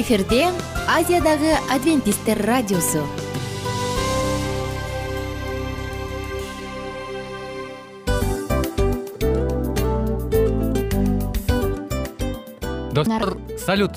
эфирде 0.00 0.46
азиядагы 0.88 1.52
адвентисттер 1.70 2.38
радиосу. 2.46 3.02
Достор 12.92 13.36
салют. 13.58 13.92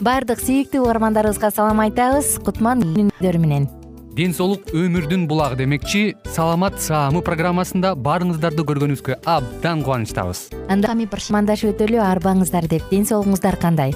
Баардык 0.00 0.42
сүйүктүү 0.42 0.82
угармандарыбызга 0.82 1.52
салам 1.54 1.84
айтабыз. 1.86 2.38
Кутман 2.42 2.82
күнүңүздөр 2.82 3.38
менен. 3.38 3.70
Ден 4.18 4.34
соолук 4.34 4.72
өмүрдүн 4.74 5.28
булагы 5.30 5.60
демекчи 5.62 6.16
саламат 6.34 6.80
саамы 6.82 7.22
программасында 7.22 7.94
баарыңыздарды 7.94 8.66
көргөнүбүзгө 8.66 9.22
абдан 9.30 9.84
кубанычтабыз. 9.86 10.48
Анда 10.66 10.96
мандашып 10.96 11.76
өтөлү 11.76 12.02
арбаңыздар 12.02 12.66
деп. 12.66 12.90
Ден 12.90 13.06
соолугуңуздар 13.06 13.60
кандай 13.60 13.94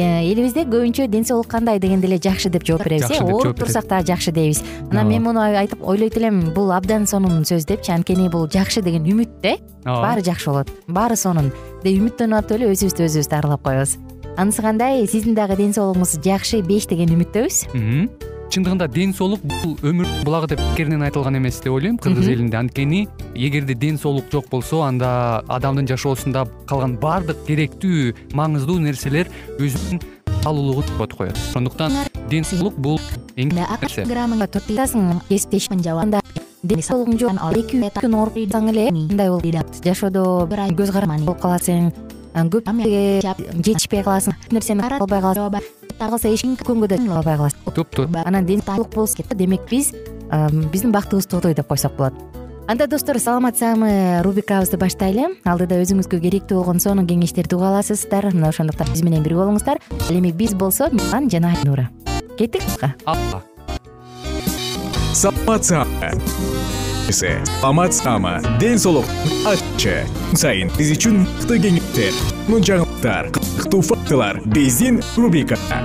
элибизде 0.00 0.64
көбүнчө 0.64 1.06
ден 1.12 1.24
соолук 1.28 1.50
кандай 1.52 1.78
дегенде 1.78 2.08
эле 2.08 2.18
жакшы 2.22 2.48
деп 2.50 2.64
жооп 2.64 2.84
беребиз 2.86 3.10
э? 3.10 3.20
ооруп 3.20 3.58
турсак 3.58 3.86
дагы 3.88 4.06
жакшы 4.06 4.32
дейбиз. 4.32 4.62
Анан 4.90 5.08
мен 5.08 5.22
муну 5.22 5.40
айтып 5.40 5.84
ойлойт 5.84 6.16
элем 6.16 6.40
бул 6.54 6.72
абдан 6.72 7.06
сонун 7.06 7.44
сөз 7.44 7.66
депчи 7.68 7.92
анткени 7.92 8.30
бул 8.32 8.48
жакшы 8.48 8.80
деген 8.80 9.04
үмүт 9.04 9.40
да 9.42 9.56
э 9.56 9.58
баары 9.84 10.24
жакшы 10.24 10.50
болот 10.50 10.72
баары 10.88 11.16
сонун. 11.16 11.52
Деп 11.84 12.00
үмүттөнүп 12.00 12.40
атып 12.40 12.56
эле 12.56 12.72
өзүбүздү 12.72 13.08
өзүбүз 13.10 13.28
дарылап 13.28 13.62
коебуз. 13.62 13.98
Анысы 14.36 14.62
кандай? 14.62 15.06
Сиздин 15.06 15.34
дагы 15.34 15.56
ден 15.60 15.74
соолугуңуз 15.76 16.22
жакшы 16.24 16.62
беш 16.64 16.88
деген 16.88 17.12
үмүттөбүз 17.12 18.31
чындыгында 18.52 18.86
ден 18.92 19.14
соолук 19.16 19.42
бул 19.48 19.76
өмүрдүн 19.80 20.24
булагы 20.26 20.50
деп 20.52 20.60
текеринен 20.60 21.02
айтылган 21.06 21.38
эмес 21.38 21.60
деп 21.64 21.72
ойлойм 21.72 21.96
кыргыз 22.02 22.28
элинде 22.34 22.58
анткени 22.60 23.06
эгерде 23.34 23.74
ден 23.74 23.98
соолук 23.98 24.28
жок 24.32 24.50
болсо 24.50 24.82
анда 24.84 25.42
адамдын 25.48 25.88
жашоосунда 25.88 26.44
калган 26.68 26.98
баардык 27.00 27.46
керектүү 27.46 28.12
маңыздуу 28.36 28.78
нерселер 28.84 29.32
өзүнүн 29.58 30.02
алуулугун 30.44 30.84
жоготуп 30.92 31.18
коет 31.18 31.38
ошондуктан 31.48 31.96
ден 32.28 32.44
соолук 32.44 32.76
бул 32.76 33.00
эң 33.36 33.54
нерсе 33.56 34.04
граммаңа 34.10 34.50
төртасың 34.52 35.22
кесиптешиң 35.30 35.84
жабанда 35.86 36.20
ден 36.62 36.82
соолугуң 36.84 37.18
жок 37.18 37.58
эки 37.58 37.80
күн 37.98 38.18
ооруп 38.20 38.36
калсаң 38.42 38.72
эле 38.74 38.90
мындай 38.92 39.30
болуп 39.32 39.80
жашоодо 39.84 40.46
бир 40.50 40.66
ай 40.66 40.74
көз 40.76 40.92
каранды 40.92 41.24
болуп 41.24 41.40
каласың 41.40 41.92
көп 42.34 42.68
жетишпей 43.62 44.02
каласың. 44.02 44.34
Көп 44.46 44.52
нерсени 44.52 44.80
карай 44.80 44.98
албай 44.98 45.20
каласың 45.20 46.56
көкөнгө 46.58 46.88
да 46.88 46.96
албай 47.16 47.36
каласың 47.36 47.74
туп 47.74 47.90
туура 47.94 48.24
анан 48.26 48.46
ден 48.46 48.62
соолук 48.62 48.94
болсо 48.94 49.22
демек 49.34 49.68
биз 49.70 49.92
биздин 50.72 50.92
бактыбыз 50.92 51.26
тоодой 51.26 51.54
деп 51.54 51.68
койсок 51.68 51.96
болот. 51.96 52.14
Анда 52.68 52.86
достор 52.86 53.18
саламат 53.18 53.58
саамы 53.58 54.22
рубрикабызды 54.22 54.78
баштайлы. 54.78 55.36
Алдыда 55.44 55.80
өзүңүзгө 55.82 56.20
керектүү 56.22 56.60
болгон 56.60 56.80
сонун 56.80 57.06
кеңештерди 57.10 57.56
уга 57.56 57.68
аласыздар. 57.72 58.30
Мына 58.32 58.48
ошондуктан 58.48 58.86
биз 58.92 59.02
менен 59.02 59.22
бирге 59.22 59.42
болуңуздар. 59.42 59.82
Ал 59.90 60.14
эми 60.14 60.30
биз 60.32 60.54
болсо 60.54 60.88
ман 61.10 61.28
жана 61.28 61.52
айнура. 61.56 61.90
Кеттик 62.38 62.62
саламат 65.12 65.64
саама 65.64 66.14
саама 67.92 68.40
ден 68.60 68.78
соолуктун 68.78 69.46
аччы 69.50 69.94
күн 70.30 70.38
сайын 70.38 70.70
биз 70.76 70.92
үчүн 70.94 71.22
мыкты 71.24 71.58
кеңештер 71.64 72.14
сонун 72.18 72.66
жаңылыктар 72.68 73.30
кызыктуу 73.36 73.82
фактылар 73.88 74.40
биздин 74.54 75.00
рубрикада 75.16 75.80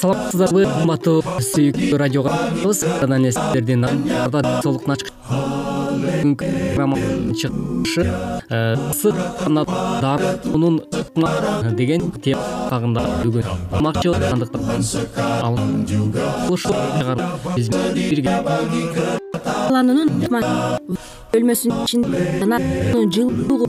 саламатсыздарбы 0.00 0.64
кымбаттуу 0.64 1.20
сүйүктүү 1.50 1.98
радио 2.00 2.24
кабыз 2.24 2.84
анан 3.02 3.26
эле 3.26 3.34
сиздердин 3.36 3.84
ден 3.84 4.62
соолуктун 4.64 4.96
ачкы 4.96 5.12
бүгүнкү 5.12 5.20
программанын 5.20 5.59
чыгышы 7.38 8.04
ысык 8.50 9.16
жана 9.42 9.62
дарынын 10.02 10.76
деген 11.76 12.10
тема 12.22 12.42
бүгүн 13.24 13.44
алмакчы 13.72 14.10
андыктан 14.32 14.62
биз 17.56 17.66
менен 17.68 17.94
бирге. 17.94 18.32
Каланунун 19.68 20.08
бөлмөсүнүн 21.32 21.78
ичинде 21.84 22.20
жана 22.40 22.58
жылуу 23.14 23.66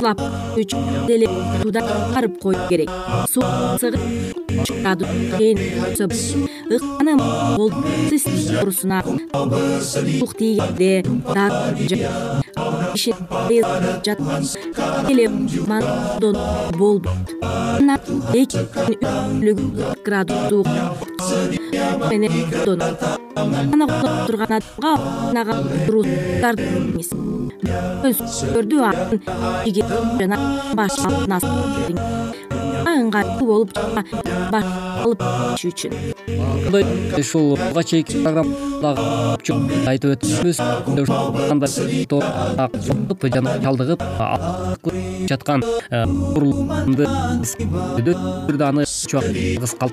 улап 0.00 0.18
деле 1.06 1.26
суудан 1.62 1.84
чыгарып 1.86 2.34
коюш 2.42 2.58
керек. 2.68 2.90
Суу 3.32 3.44
ыкканы 6.70 7.18
оорусуна 7.58 9.02
суук 9.82 10.32
тийгенде 10.38 11.02
болбойт 16.78 17.12
анан 17.80 18.00
эки 18.34 18.58
градус 20.04 20.36
суук 20.48 20.66
менен 22.10 22.32
ана 23.72 23.86
турган 24.26 24.52
адамгаармыз 24.58 27.10
көрдү 27.62 28.78
жана 30.20 30.38
башына 30.78 31.38
ыңгайлуу 32.88 33.46
болуп 33.46 33.70
алып 35.02 35.22
үчүн. 35.68 35.92
Ушул 37.18 37.56
буга 37.58 37.82
чейинки 37.86 38.22
программадагы 38.22 39.02
айтып 39.90 40.10
өтүппүз 40.16 40.58
жана 43.34 43.50
чалдыгып 43.64 44.00
жаткан 45.30 45.60
түрдө 48.48 48.64
аны 48.68 48.82
эч 49.08 49.14
убакта 49.14 49.86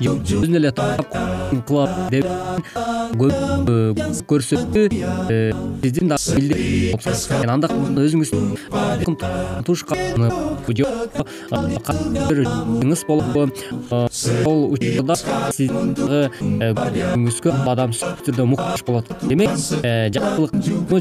өзүн 0.00 0.56
эле 0.56 0.72
кылып 1.68 1.92
деп 2.12 2.26
көп 3.20 3.36
көрсөттү 4.30 4.82
сиздин 5.82 6.06
дагы 6.12 6.28
билдирен 6.38 7.50
анда 7.52 7.68
өзүңүздүн 8.06 8.44
туушкан 9.66 9.98
жокыңыз 10.80 13.00
болобу 13.08 13.40
ошол 13.98 14.58
учурда 14.72 15.14
сиздин 15.52 15.88
дагы 15.98 16.20
ңүзгө 17.26 17.50
адам 17.74 17.90
сөзсүз 17.92 18.20
түрдө 18.30 18.42
муктаж 18.54 18.80
болот 18.88 19.06
демек 19.28 19.52
жакшылык 20.16 20.52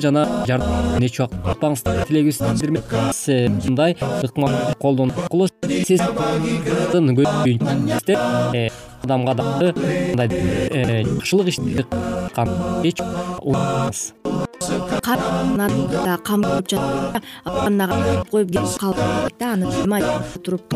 жана 0.03 0.21
жардам 0.49 1.03
эч 1.07 1.15
убакта 1.21 1.61
унутпаңыздар 1.61 1.95
тилегибизди 2.07 2.43
билдирмекчибиз 2.51 3.19
мындай 3.69 3.91
ыкмак 4.23 4.51
колдонуу 4.81 5.15
аркылуу 5.23 5.47
сиз 7.25 8.71
адамга 9.03 9.33
дагы 9.33 9.73
мындай 9.81 10.29
жакшылык 11.05 11.53
ишти 11.53 11.85
эч 12.87 13.01
унутпаңыз 13.01 14.20
да 15.91 16.17
кам 16.23 16.43
жатса 16.69 17.21
ваннага 17.45 18.23
коюп 18.31 18.51
кетип 18.51 18.79
калып 18.79 19.39
да 19.39 19.53
аны 19.53 19.65
туруп 20.43 20.73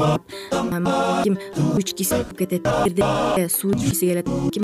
ким 1.23 1.37
ичкиси 1.77 2.15
келип 2.15 2.37
кетет 2.37 2.67
эгерде 2.85 3.49
суу 3.49 3.71
ичкиси 3.71 4.09
келет 4.09 4.29
ким 4.53 4.63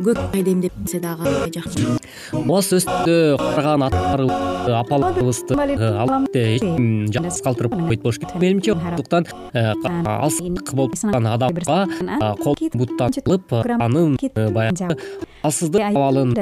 көк 0.00 0.18
чайды 0.32 0.52
эмдеп 0.52 0.72
берсе 0.76 1.00
дагы 1.00 1.32
жакшы 1.54 1.96
ооба 2.32 2.60
сөзсүз 2.62 2.86
түрдө 2.88 3.36
карыган 3.40 3.86
аталарыбызды 3.88 4.72
апаларыбызды 4.80 5.54
албетте 6.02 6.44
эч 6.56 6.64
ким 6.64 7.06
жалгыз 7.12 7.40
калтырып 7.46 7.76
койбойт 7.76 8.02
болуш 8.02 8.18
керек 8.18 8.36
менимче 8.42 8.74
ошондуктан 8.74 9.26
алсыздык 10.16 10.74
болуп 10.74 10.98
аткан 10.98 11.30
адамга 11.32 11.78
кол 12.42 12.56
буттан 12.74 13.16
алып 13.24 13.56
анын 13.78 14.18
баягы 14.34 14.96
алсыздык 15.42 15.82
абалын 15.82 16.34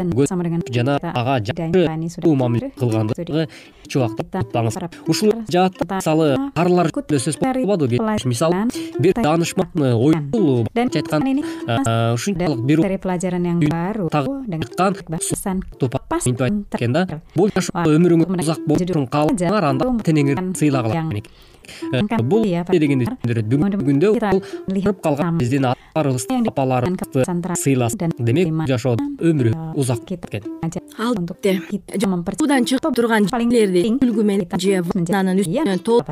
жана 0.72 0.98
ага 1.02 1.38
жакшы 1.44 2.34
мамиле 2.34 2.70
кылганды 2.78 3.46
эч 3.84 3.96
убакта 3.96 4.24
унутпаңыз 4.40 4.76
ушул 5.08 5.32
жаатта 5.50 5.84
мисалы 5.90 6.28
карылар 6.56 6.90
жөнүндө 6.94 7.20
сөз 7.26 7.38
кечээ 7.40 8.28
мисалы 8.28 8.68
бир 8.98 9.14
даанышман 9.20 9.68
оюлчу 9.76 10.66
айткан 10.74 11.42
ушунчалык 12.14 12.60
бир 12.64 12.78
айткан 16.10 16.64
экен 16.74 16.92
да 16.92 17.06
бул 17.34 17.50
жашоодо 17.54 17.96
өмүрүңүз 17.98 18.38
узак 18.44 18.68
болушун 18.68 19.08
кааласаңар 19.08 19.70
анда 19.72 19.90
тенеңиз 20.06 20.38
сыйлагыла 20.60 21.08
бул 22.22 22.44
дегенди 22.72 23.08
түшүндүрөт 23.08 23.50
бүгүнкү 23.52 23.84
күндө 23.88 24.94
калган 25.04 25.38
биздин 25.38 25.68
аталарыбызды 25.70 26.40
апаларыбызды 26.50 27.24
сыйласын 27.60 28.14
демек 28.18 28.66
жашоодо 28.70 29.06
өмүрү 29.30 29.54
узак 29.78 30.04
кеткен 30.08 30.48
албетте 30.98 31.60
суудан 32.38 32.66
чыгып 32.68 32.96
турган 32.98 33.28
жерлерди 33.30 33.84
күлгү 34.02 34.26
менен 34.30 34.60
же 34.64 34.82
ваннанын 34.90 35.42
үстүнөн 35.44 35.82
толук 35.86 36.10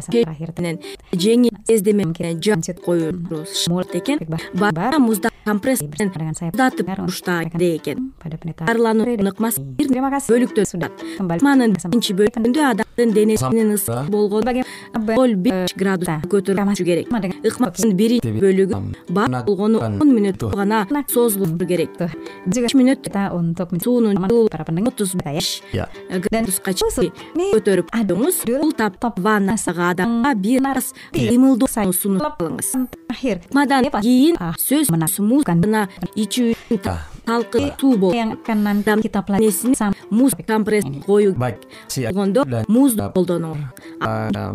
менен 0.61 0.81
жеңил 1.13 1.57
сездеме 1.69 2.07
менен 2.13 2.41
жаып 2.43 2.83
коюубуз 2.85 3.67
болот 3.69 3.95
экен 3.99 4.23
баары 4.55 4.99
музда 5.03 5.33
компресс 5.45 5.83
менен 5.83 6.13
муздатып 6.13 6.95
туруштайт 6.97 7.55
экен 7.57 8.13
дарылануу 8.67 9.17
ыкмасы 9.33 9.63
бир 9.63 9.91
бөлүктөн 9.93 10.71
турат 10.73 11.05
ыкманын 11.19 11.75
биринчи 11.75 12.15
бөлүгүндө 12.19 12.63
адамдын 12.71 13.15
денесинин 13.17 13.75
ысыгы 13.77 14.07
болгону 14.11 14.63
ноль 15.17 15.35
беш 15.45 15.75
градуска 15.77 16.21
көтөрүлүшү 16.33 16.87
керек 16.87 17.11
ыкманын 17.47 17.97
биринчи 17.99 18.33
бөлүгү 18.37 18.81
бар 19.11 19.43
болгону 19.47 19.83
он 19.83 20.13
мүнөт 20.15 20.45
гана 20.55 20.85
созулушу 21.13 21.67
керек 21.67 21.97
беш 21.99 22.77
мүнөт 22.79 23.11
суунун 23.83 24.19
жылуулугу 24.23 24.89
отуз 24.93 25.15
беш 25.25 25.63
градуска 26.27 26.75
көтөрүп 26.75 27.93
коюңуз 27.93 28.43
бул 28.49 28.75
тапта 28.77 29.13
ваннадагы 29.17 29.89
адамга 29.93 30.35
бир 30.35 30.69
аз 30.75 30.93
кыймылдоону 31.15 31.97
сунуп 31.97 32.43
алыңыз 32.43 32.75
ыкмадан 33.37 33.91
кийин 34.01 34.39
сөзсүз 34.67 35.23
музаны 35.23 35.89
ичүү 36.17 36.55
салкын 37.27 37.73
суу 37.81 37.97
болот 37.97 38.49
адамдын 38.49 39.95
муз 40.11 40.33
компресс 40.47 40.85
коюу 41.07 41.35
болгондо 41.35 42.45
музду 42.69 43.11
колдонуңуз 43.15 43.59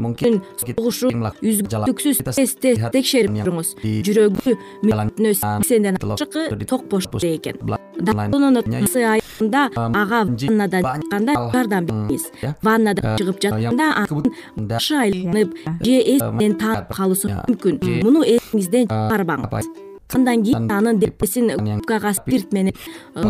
мүмкүн 0.03 0.41
согушу 0.61 1.11
үздүксүз 1.41 2.23
тез 2.35 2.55
тез 2.61 2.83
текшерип 2.93 3.33
туруңуз. 3.39 3.73
Жүрөгү 4.07 4.57
мүнөтүнө 4.83 5.33
сексенден 5.39 5.99
ашыкы 6.01 6.49
токпоштойт 6.67 7.39
экен 7.39 7.77
дарылоонун 7.97 8.61
ыкмасы 8.61 9.03
аягында 9.13 9.63
ага 9.75 10.21
ваннадан 10.27 10.85
чыкканда 10.91 11.37
жардам 11.55 11.89
бериңиз 11.89 12.29
ваннадан 12.67 13.17
чыгып 13.17 13.41
жатканда 13.47 13.89
анын 14.03 14.69
башы 14.69 14.99
айланып 15.01 15.57
же 15.81 15.97
эсинен 16.15 16.57
таанып 16.61 16.93
калышы 16.93 17.33
мүмкүн. 17.33 17.81
муну 18.03 18.23
эсиңизден 18.23 18.87
чыгарбаңыз 18.91 19.86
андан 20.15 20.43
кийин 20.43 20.71
анын 20.71 20.99
денесин 20.99 21.51
губкага 21.57 22.13
спирт 22.13 22.53
менен 22.53 22.73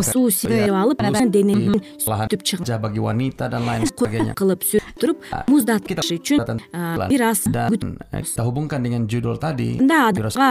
суу 0.02 0.30
сиңирип 0.30 0.74
алып 0.82 1.02
анан 1.02 1.30
дененин 1.34 1.80
сүртүп 2.04 2.42
чыгып 2.50 2.66
кылып 4.38 4.62
сүртүп 4.70 5.00
туруп 5.00 5.18
муздатыш 5.48 6.12
үчүн 6.18 6.62
бир 7.08 7.26
аз 7.30 7.46
күтүңүзда 7.48 8.44
адамга 10.10 10.48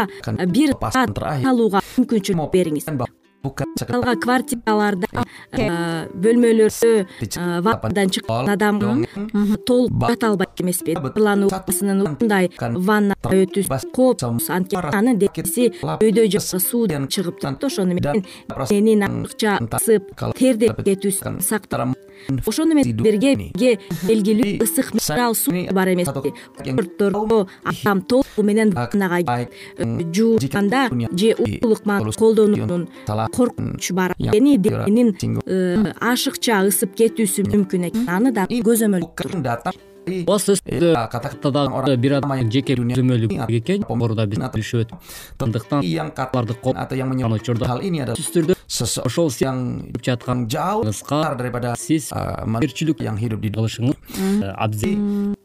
бир 0.57 0.75
саат 0.91 1.23
калууга 1.23 1.85
мүмкүнчүлүк 1.95 2.51
бериңиз 2.57 2.91
калга 3.55 4.15
квартираларда 4.23 5.25
бөлмөлөрдө 6.23 6.91
ваннадан 7.65 8.13
чыккан 8.15 8.49
адам 8.53 8.81
толук 9.67 9.91
жата 10.09 10.31
албайт 10.31 10.61
эмеспи 10.63 10.95
дарылануу 10.95 11.49
ыкмасынын 11.51 12.03
ушундай 12.05 12.49
ваннада 12.59 13.35
өтүүсү 13.43 13.91
коопсуз 13.95 14.49
анткени 14.57 14.93
анын 14.99 15.21
денеси 15.21 15.69
өйдө 15.83 16.27
жакшы 16.33 16.59
суудан 16.63 17.07
чыгып 17.07 17.41
турат 17.41 17.61
да 17.61 17.67
ошону 17.71 17.97
менен 17.97 18.25
дененин 18.69 19.07
ачыкча 19.07 19.59
ысып 19.79 20.11
тердеп 20.39 20.83
кетүүсүн 20.87 21.41
сактайт 21.41 22.06
ошону 22.45 22.75
менен 22.75 22.91
сиздерге 22.91 23.33
белгилүү 24.07 24.57
ысык 24.63 24.93
минерал 24.93 25.35
суу 25.35 25.65
бар 25.71 25.93
эмеспи 25.93 26.33
орттордо 26.73 27.47
адам 27.63 28.01
толугу 28.01 28.43
менен 28.43 28.71
ваннага 28.71 29.21
кирип 29.23 30.15
жууканда 30.15 30.89
же 31.11 31.33
ыкманы 31.37 32.11
колдонуунун 32.11 32.87
коркунучу 33.07 33.93
бар. 33.93 34.15
анткени 34.17 34.57
дененин 34.57 35.15
э, 35.45 35.93
ашыкча 35.99 36.63
ысып 36.67 36.95
кетүүсү 36.97 37.47
мүмкүн 37.47 37.89
экен. 37.89 38.07
Аны 38.09 38.31
дагы 38.31 38.61
көзөмөлдөп 38.63 39.37
ооба 39.57 39.96
катакта 41.11 41.51
дагы 41.51 41.97
бир 41.97 42.17
адамдын 42.19 42.51
жеке 42.51 42.75
көзөмөлү 42.79 43.31
экен 43.59 43.85
жогоруда 43.87 44.25
биз 44.27 44.43
билишип 44.53 44.85
өттүк 44.85 45.47
андыктан 45.47 45.83
аларды 45.83 46.57
колдонгон 46.63 47.37
учурда 47.39 47.77
сөзсүз 47.77 48.31
түрдө 48.35 48.59
ошол 49.05 49.31
сиздин 49.31 49.91
жатканыңызга 50.03 51.75
сиз 51.79 52.11
жоопкерчилик 52.11 53.03
кылышыңыз 53.03 54.47
абзел 54.55 55.36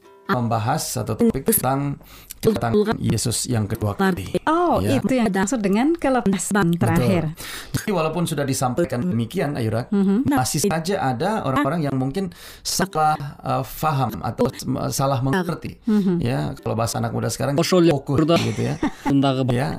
yesus 2.98 3.46
yang 3.46 3.70
kedua 3.70 3.94
kali 3.94 4.34
itu 4.82 5.12
yang 5.14 5.30
maksud 5.30 5.62
dengan 5.62 5.94
kelepasan 5.94 6.74
terakhir 6.74 7.38
walaupun 7.86 8.26
sudah 8.26 8.42
disampaikan 8.42 9.02
demikian 9.02 9.54
ayura 9.54 9.86
masih 10.26 10.66
saja 10.66 10.98
ada 11.02 11.46
orang-orang 11.46 11.86
yang 11.86 11.94
mungkin 11.94 12.34
salah 12.66 13.14
faham 13.62 14.18
atau 14.26 14.50
salah 14.90 15.22
mengerti 15.22 15.78
ya 16.18 16.54
kalau 16.58 16.74
bahasa 16.74 16.98
anak 16.98 17.14
muda 17.14 17.30
sekarang 17.30 17.54
fokus 17.54 18.26
gitu 18.42 18.62
ya 18.66 18.74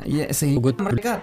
ya 0.08 0.32
sehingga 0.32 0.72
mereka 0.80 1.14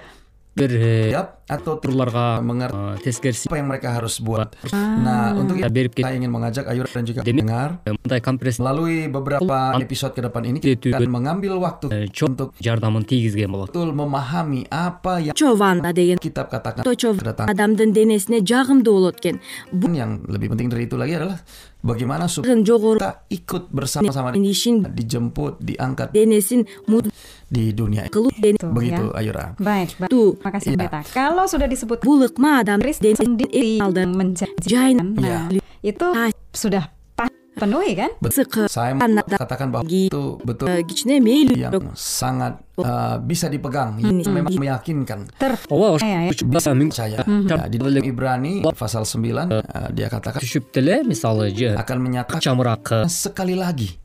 mereka 3.60 3.88
harus 3.96 4.22
buat 4.22 4.54
nah 4.72 5.34
untuk 5.34 5.58
itu 5.58 5.70
берип 5.70 5.92
saya 5.98 6.14
ingin 6.14 6.30
mengajak 6.30 6.64
Ayura 6.70 6.88
dan 6.90 7.04
juga 7.04 7.20
dengar 7.26 7.82
мындай 7.86 8.20
компресс 8.22 8.62
melalui 8.62 9.10
beberapa 9.10 9.74
episode 9.78 10.14
ke 10.14 10.22
depan 10.22 10.42
ini 10.46 10.58
kita 10.62 10.96
akan 10.96 11.10
mengambil 11.10 11.58
waktu 11.58 12.08
untuk 12.40 12.54
жардамын 12.62 13.02
тийгизген 13.02 13.50
болот. 13.50 13.68
Betul 13.74 13.90
memahami 13.90 14.70
apa 14.70 15.18
yang 15.18 15.34
чо 15.34 15.58
ванна 15.58 15.90
деген 15.90 16.16
kitab 16.22 16.48
katakan 16.48 16.86
чо 16.86 17.10
kedatangan 17.12 17.50
адамдын 17.50 17.90
денесине 17.90 18.40
жагымдуу 18.46 18.94
болот 18.94 19.18
экен. 19.18 19.42
Бул 19.74 19.90
yang 19.90 20.22
lebih 20.30 20.54
penting 20.54 20.70
dari 20.70 20.86
itu 20.86 20.94
lagi 20.94 21.18
adalah 21.18 21.42
bagaimana 21.82 22.30
supaya 22.30 22.54
жогору 22.62 23.02
kita 23.02 23.26
ikut 23.32 23.62
bersama-sama 23.72 24.36
ишин 24.36 24.86
dijemput 24.86 25.58
diangkat 25.60 26.14
денесин 26.14 26.68
di 27.50 27.74
dunia. 27.74 28.06
Кылуу 28.08 28.30
begitu 28.70 29.10
Ayura 29.12 29.58
baik 29.58 29.98
Tuh. 30.06 30.38
terima 30.38 30.50
kasih 30.54 30.68
pendeta 30.78 31.00
kalau 31.10 31.44
sudah 31.50 31.66
disebut 31.66 31.98
бул 32.06 32.22
ыкма 32.22 32.62
адам 32.62 32.78
sendiri 32.80 33.18
menjadi 33.18 33.82
nah 35.10 35.50
itu 35.82 36.06
sudah 36.54 36.92
pas 37.16 37.32
penuhi 37.56 37.92
kan? 37.92 38.10
Betul 38.20 38.68
saya 38.70 38.96
katakan 39.36 39.68
bahwa 39.68 39.84
itu 39.84 40.40
betul. 40.40 40.68
кичине 40.88 41.20
мейли 41.20 41.60
yang 41.60 41.92
sangat 41.92 42.56
uh, 42.80 43.20
bisa 43.20 43.52
dipegang. 43.52 44.00
Yang 44.00 44.32
memang 44.32 44.56
meyakinkan. 44.56 45.28
Ter 45.36 45.52
ооба 45.68 46.00
Iya, 46.00 46.32
iya. 46.32 46.72
миң 46.72 46.90
saya. 46.92 47.20
Ya, 47.24 47.68
di 47.68 47.76
dalam 47.76 48.00
Ibrani 48.00 48.64
pasal 48.72 49.04
9 49.04 49.20
uh, 49.20 49.88
dia 49.92 50.08
katakan 50.08 50.40
түшүп 50.40 50.72
деле 50.72 51.04
мисалы 51.04 51.52
же 51.52 51.76
akan 51.76 51.96
menyatakan 52.00 52.40
sekali 53.08 53.52
lagi 53.52 53.99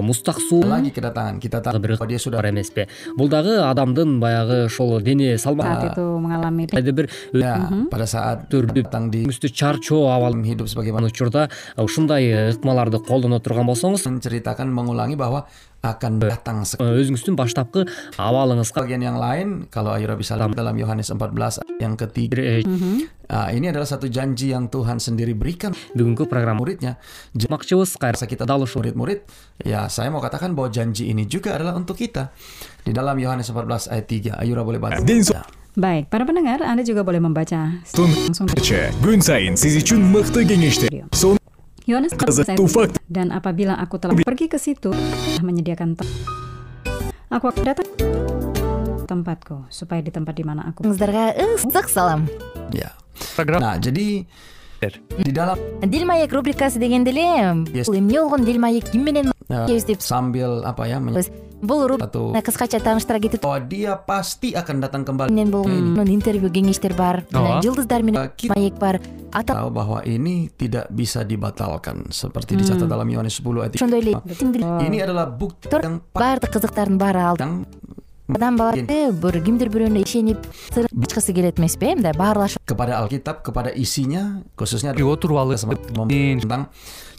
мустак 0.00 0.40
суу. 0.40 0.64
Lagi 0.64 0.90
kedatangan 0.94 1.36
kita 1.42 1.60
tahu 1.60 1.78
бир 1.78 2.00
bahwa 2.00 2.08
dia 2.08 2.18
sudah 2.18 2.38
бар 2.40 2.50
эмеспи 2.50 2.88
бул 3.16 3.28
дагы 3.28 3.60
адамдын 3.60 4.20
баягы 4.20 4.66
ошол 4.66 5.00
дене 5.00 5.36
салмагы 5.38 5.92
бир 6.94 7.08
өзүңүздү 9.34 9.50
чарчоо 9.50 10.08
абал 10.14 10.34
hidup 10.44 10.68
sebagaimana 10.68 11.10
учурда 11.10 11.48
ушундай 11.76 12.52
ыкмаларды 12.52 13.00
колдоно 13.02 13.40
турган 13.40 13.66
болсоңуз 13.66 14.06
menceritakan 14.06 14.68
mengulangi 14.70 15.16
bahwa 15.16 15.46
akan 15.84 16.16
datang 16.16 16.64
sekali 16.64 17.04
өзүңүздүн 17.04 17.36
баштапкы 17.36 17.84
абалыңызга 18.16 18.84
bagian 18.84 19.04
yang 19.04 19.18
lain 19.20 19.68
kalau 19.68 19.92
Ayura 19.92 20.16
bisa 20.16 20.36
lihat 20.36 20.56
dalam 20.56 20.76
Yohanes 20.80 21.12
14 21.12 21.60
ayat 21.60 21.76
yang 21.80 21.94
ketiga 22.00 22.36
бир, 22.36 22.40
э, 22.40 22.62
ini 23.52 23.68
adalah 23.68 23.84
satu 23.84 24.08
janji 24.08 24.54
yang 24.54 24.70
Tuhan 24.72 24.96
sendiri 25.02 25.36
berikan 25.36 25.74
бүгүнкү 25.92 26.24
программа. 26.30 26.64
Muridnya 26.64 26.96
макчыбыз 27.34 27.98
кайра 27.98 28.24
kita 28.24 28.46
дал 28.46 28.54
tahu 28.54 28.70
ушул 28.70 28.84
murid-murid 28.84 29.24
ya 29.64 29.88
saya 29.88 30.12
mau 30.12 30.20
katakan 30.20 30.52
bahwa 30.52 30.68
janji 30.68 31.08
ini 31.10 31.24
juga 31.24 31.56
adalah 31.58 31.74
untuk 31.74 31.96
kita 31.98 32.30
di 32.84 32.92
dalam 32.92 33.16
Yohanes 33.16 33.50
14 33.50 33.90
ayat 33.90 34.06
3 34.06 34.40
Ayura 34.44 34.60
boleh 34.60 34.78
baca 34.78 35.00
ден 35.00 35.24
со- 35.24 35.42
baik 35.74 36.12
para 36.12 36.22
pendengar 36.22 36.62
anda 36.62 36.86
juga 36.86 37.02
boleh 37.02 37.18
membaca 37.18 37.82
langsung 38.28 38.46
dari 38.46 38.62
Чы, 38.62 38.94
күн 39.02 39.18
сайын 39.18 39.58
сиз 39.58 39.80
үчүн 39.82 40.04
мыкты 40.04 40.46
кеңештер 40.46 40.92
сонун 41.10 41.40
Yohanes 41.88 42.14
14 42.14 42.28
кызыктуу 42.28 42.68
ayat 42.70 42.76
факт 42.76 42.94
Dan 43.10 43.34
apabila 43.34 43.74
aku 43.76 43.98
telah 43.98 44.14
pergi 44.16 44.46
ke 44.48 44.56
situ, 44.56 44.88
telah 44.88 45.44
menyediakan 45.44 45.98
tempat, 45.98 46.08
aku 47.28 47.44
akan 47.52 47.62
datang 47.66 47.88
ke 47.92 48.06
tempatku 49.04 49.68
supaya 49.68 50.00
di 50.00 50.08
tempat 50.08 50.32
di 50.32 50.44
mana 50.48 50.72
aku 50.72 50.80
ыңыздарга 50.80 51.36
ысык 51.36 51.92
салам. 51.92 52.24
Ya 52.72 52.96
программа 53.34 53.62
nah 53.62 53.76
jadi 53.76 54.26
di 55.16 55.32
dalam 55.32 55.56
дил 55.80 56.04
маек 56.04 56.28
рубрикасы 56.28 56.76
дегенде 56.76 57.08
эле 57.08 57.64
бул 57.84 57.94
эмне 57.94 58.20
болгон 58.20 58.44
дил 58.44 58.58
маек 58.58 58.90
ким 58.90 59.04
менен 59.04 59.30
Yes, 59.44 59.84
деп- 59.84 60.00
sambil 60.00 60.64
apa 60.64 60.88
ya 60.88 60.96
men- 60.96 61.12
бул 61.60 61.84
рубрика 61.84 62.40
кыскача 62.40 62.80
тааныштыра 62.80 63.16
кетип 63.18 63.40
bahwa 63.40 63.60
dia 63.60 63.92
pasti 63.94 64.52
akan 64.52 64.80
datang 64.80 65.04
kembali 65.04 65.28
менен 65.28 65.48
болгон 65.48 66.08
интервью 66.08 66.48
кеңештер 66.48 66.92
бар 66.92 67.24
Ооба. 67.30 67.60
жылдыздар 67.60 68.00
менен 68.02 68.32
ки- 68.32 68.48
маек 68.48 68.76
бар. 68.76 69.00
Ата 69.30 69.52
tahu 69.52 69.68
bahwa 69.70 70.00
ini 70.04 70.48
tidak 70.50 70.88
bisa 70.88 71.24
dibatalkan 71.24 72.08
seperti 72.08 72.56
dicatat 72.56 72.88
dalam 72.88 73.04
Yohanes 73.04 73.36
10 73.36 73.62
ayat 73.62 73.72
ошондой 73.74 74.00
эле. 74.00 74.12
3. 74.16 74.80
ini 74.82 74.96
adalah 75.00 75.28
bukti 75.28 75.68
Тор- 75.68 75.82
yang 75.82 76.00
баардык 76.10 76.48
кызыктардын 76.50 76.96
баары 76.96 77.20
ал 77.22 77.36
yang 77.36 77.68
адам 78.28 78.56
баласы 78.56 79.10
бир 79.20 79.36
кимдир 79.44 79.68
бирөөнө 79.68 80.00
ишенип 80.00 80.46
сырын 80.72 81.04
ачкысы 81.04 81.34
келет 81.36 81.58
эмеспи 81.60 81.92
э 81.92 81.94
мындай 81.98 82.16
баарлашып 82.16 82.62
kepada 82.64 82.96
Alkitab 83.04 83.44
kepada 83.44 83.70
isinya 83.76 84.40
khususnya 84.56 84.94
отуруп 84.96 85.38
алып 85.38 85.58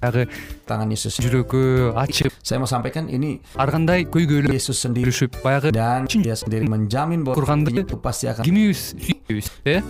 баягы 0.01 0.27
tangan 0.67 0.89
Yesus 0.91 1.17
жүрөгү 1.23 1.93
ачып 1.97 2.33
saya 2.43 2.59
mau 2.61 2.69
sampaikan 2.69 3.09
ini 3.09 3.39
ар 3.57 3.71
кандай 3.73 4.05
көйгөйлөр 4.05 4.53
Yesus 4.53 4.81
sendiri 4.81 5.09
жүрүшүп 5.09 5.41
баягы 5.45 5.71
dan 5.73 6.05
dia 6.09 6.35
sendiri 6.37 6.69
menjamin 6.69 7.25
bahwa 7.25 7.41
Kurang 7.41 7.65
itu 7.69 7.97
pasti 7.97 8.29
akan 8.29 8.43
кимибиз 8.45 8.93
э 9.29 9.81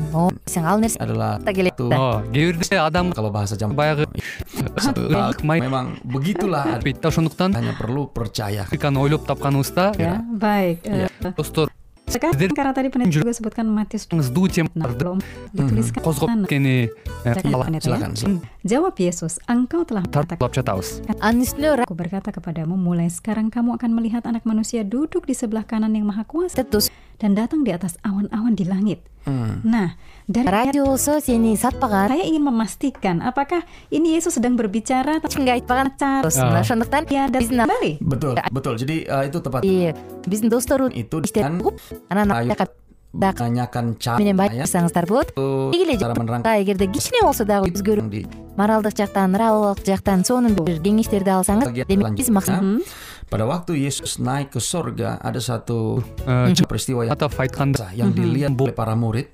сен 0.45 0.63
ал 0.65 0.79
нерсе 0.79 0.99
келет 0.99 1.75
да 1.77 1.83
Ооба, 1.83 2.23
кээ 2.31 2.53
бирде 2.55 2.77
адам 2.79 3.11
kalau 3.11 3.31
bahasa 3.31 3.57
jam 3.59 3.75
баягы 3.75 4.07
май. 5.43 5.59
Memang 5.59 5.99
begitulah 6.03 6.79
бейт 6.79 7.01
да 7.01 7.09
ошондуктан 7.09 7.51
hanya 7.51 7.75
perlu 7.75 8.07
percaya 8.07 8.63
рубриканы 8.85 8.99
ойлоп 8.99 9.27
тапканыбызда 9.27 9.95
Ya, 9.97 10.21
baik. 10.21 10.83
Достор 11.35 11.69
маңыздуу 14.13 14.45
nah, 14.45 14.53
темаларды 14.53 15.99
козгоп 16.05 16.29
sana. 16.29 16.45
кеткени 16.45 16.89
Silakan, 17.25 17.51
кала 17.51 17.65
Pendeta, 17.65 17.81
ya. 17.81 17.81
silakan, 17.81 18.11
silakan. 18.13 18.41
Jawab 18.61 18.95
Yesus, 19.01 19.33
engkau 19.49 19.81
telah 19.89 20.05
mengatakan 20.05 20.37
тартуулап 20.37 20.53
жатабыз. 20.53 21.01
Анын 21.17 21.41
үстүнө 21.41 21.89
Aku 21.89 21.97
berkata 21.97 22.29
kepadamu, 22.29 22.77
mulai 22.77 23.09
sekarang 23.09 23.49
kamu 23.49 23.81
akan 23.81 23.91
melihat 23.97 24.23
anak 24.29 24.45
manusia 24.45 24.85
duduk 24.85 25.25
di 25.25 25.33
sebelah 25.33 25.65
kanan 25.65 25.97
yang 25.97 26.05
maha 26.05 26.21
kuasa 26.29 26.61
dan 27.19 27.35
datang 27.35 27.63
di 27.63 27.71
atas 27.71 27.95
awan-awan 28.03 28.53
di 28.55 28.65
langit. 28.67 28.99
Hmm. 29.25 29.65
Nah, 29.65 29.97
dari 30.29 30.45
ayat 30.45 30.69
радио 30.69 30.85
болсо 30.85 31.17
сени 31.17 31.57
сатпаган. 31.57 32.13
Saya 32.13 32.25
ingin 32.29 32.45
memastikan 32.45 33.25
apakah 33.25 33.65
ini 33.89 34.13
Yesus 34.13 34.37
sedang 34.37 34.53
berbicara 34.53 35.17
tentang 35.17 35.25
ачкынга 35.25 35.53
айтпаган? 35.57 35.87
Cara 35.97 36.21
Тус, 36.21 36.37
мына 36.37 36.61
ошондуктан 36.61 37.03
биздин 37.33 37.65
kembali. 37.65 37.91
betul 38.05 38.33
betul 38.53 38.73
jadi 38.77 39.25
itu 39.25 39.37
tepat 39.41 39.65
и 39.65 39.97
биздин 40.29 40.53
itu 40.93 41.15
dengan 41.33 41.57
угуп 41.57 41.81
анан 42.13 42.29
cara 42.53 42.65
менен 44.19 44.35
ya 44.35 44.39
байкасаңыздар 44.43 45.05
болот. 45.07 45.31
Itu 45.31 45.71
деги 45.73 45.83
эле 45.87 45.95
cara 45.97 46.13
menerangkan 46.13 46.61
эгерде 46.61 46.85
кичине 46.91 47.23
болсо 47.23 47.45
дагы 47.47 47.71
өзгөрүү 47.71 48.45
моралдык 48.57 48.95
жактан 48.95 49.31
моралдык 49.31 49.85
жактан 49.87 50.23
сонун 50.25 50.55
бир 50.55 50.79
кеңештерди 50.83 51.31
алсаңыз 51.31 51.71
демек 51.87 52.15
биз 52.15 52.29
максат 52.29 52.63
pada 53.25 53.43
waktu 53.49 53.81
Yesus 53.81 54.21
naik 54.21 54.53
ke 54.53 54.61
surga 54.61 55.17
ada 55.21 55.41
satu 55.41 55.99
Э, 56.25 56.49
peristiwa 56.65 57.05
yang 57.05 57.13
айтканда 57.13 57.93
yang 57.93 58.09
dilihat 58.09 58.57
oleh 58.57 58.73
para 58.73 58.97
murid 58.97 59.29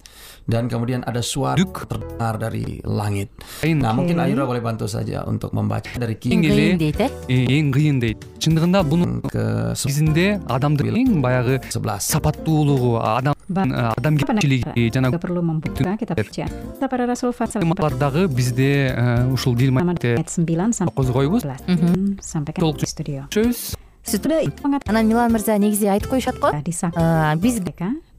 dan 0.51 0.67
kemudian 0.67 1.01
ada 1.07 1.23
suara 1.23 1.55
Duk. 1.55 1.87
terdengar 1.87 2.35
dari 2.35 2.83
langit. 2.83 3.31
айын 3.63 3.79
Nah, 3.79 3.95
mungkin 3.95 4.19
Ayura 4.19 4.43
boleh 4.43 4.59
bantu 4.59 4.85
saja 4.91 5.23
untuk 5.23 5.55
membaca 5.55 5.87
dari 5.95 6.19
King. 6.19 6.43
King 6.43 6.51
кыйын 6.51 6.77
дейт 6.77 6.99
э 6.99 7.39
эң 7.47 7.71
кыйын 7.71 7.97
дейт 8.03 8.19
чындыгында 8.43 8.83
бунун 8.83 9.23
ke 9.23 9.71
негизинде 9.71 10.43
адамдын 10.51 10.91
эң 10.91 11.23
баягы 11.23 11.63
11. 11.71 12.03
сапаттуулугу 12.03 12.99
адам 12.99 13.35
адамгерчилиги 13.95 14.91
жана 14.91 15.15
Fatsal 17.31 17.61
темалардагы 17.63 18.27
бизде 18.27 18.91
ушул 19.31 19.55
дил 19.55 19.71
маекте 19.71 20.17
ayat 20.19 20.27
9 20.27 20.75
sampai 20.75 20.93
козгойбуз 20.95 21.45
11. 21.47 22.19
Sampaikan 22.19 22.61
Толық 22.61 22.83
di 22.83 22.87
studio. 22.89 23.21
сөз 23.31 23.79
Sudah 24.01 24.41
mengatakan 24.65 24.97
анан 24.97 25.05
милан 25.07 25.31
мырза 25.31 25.57
негизи 25.61 25.85
айтып 25.85 26.09
коюшат 26.09 26.41
го 26.41 26.49
биз 27.37 27.61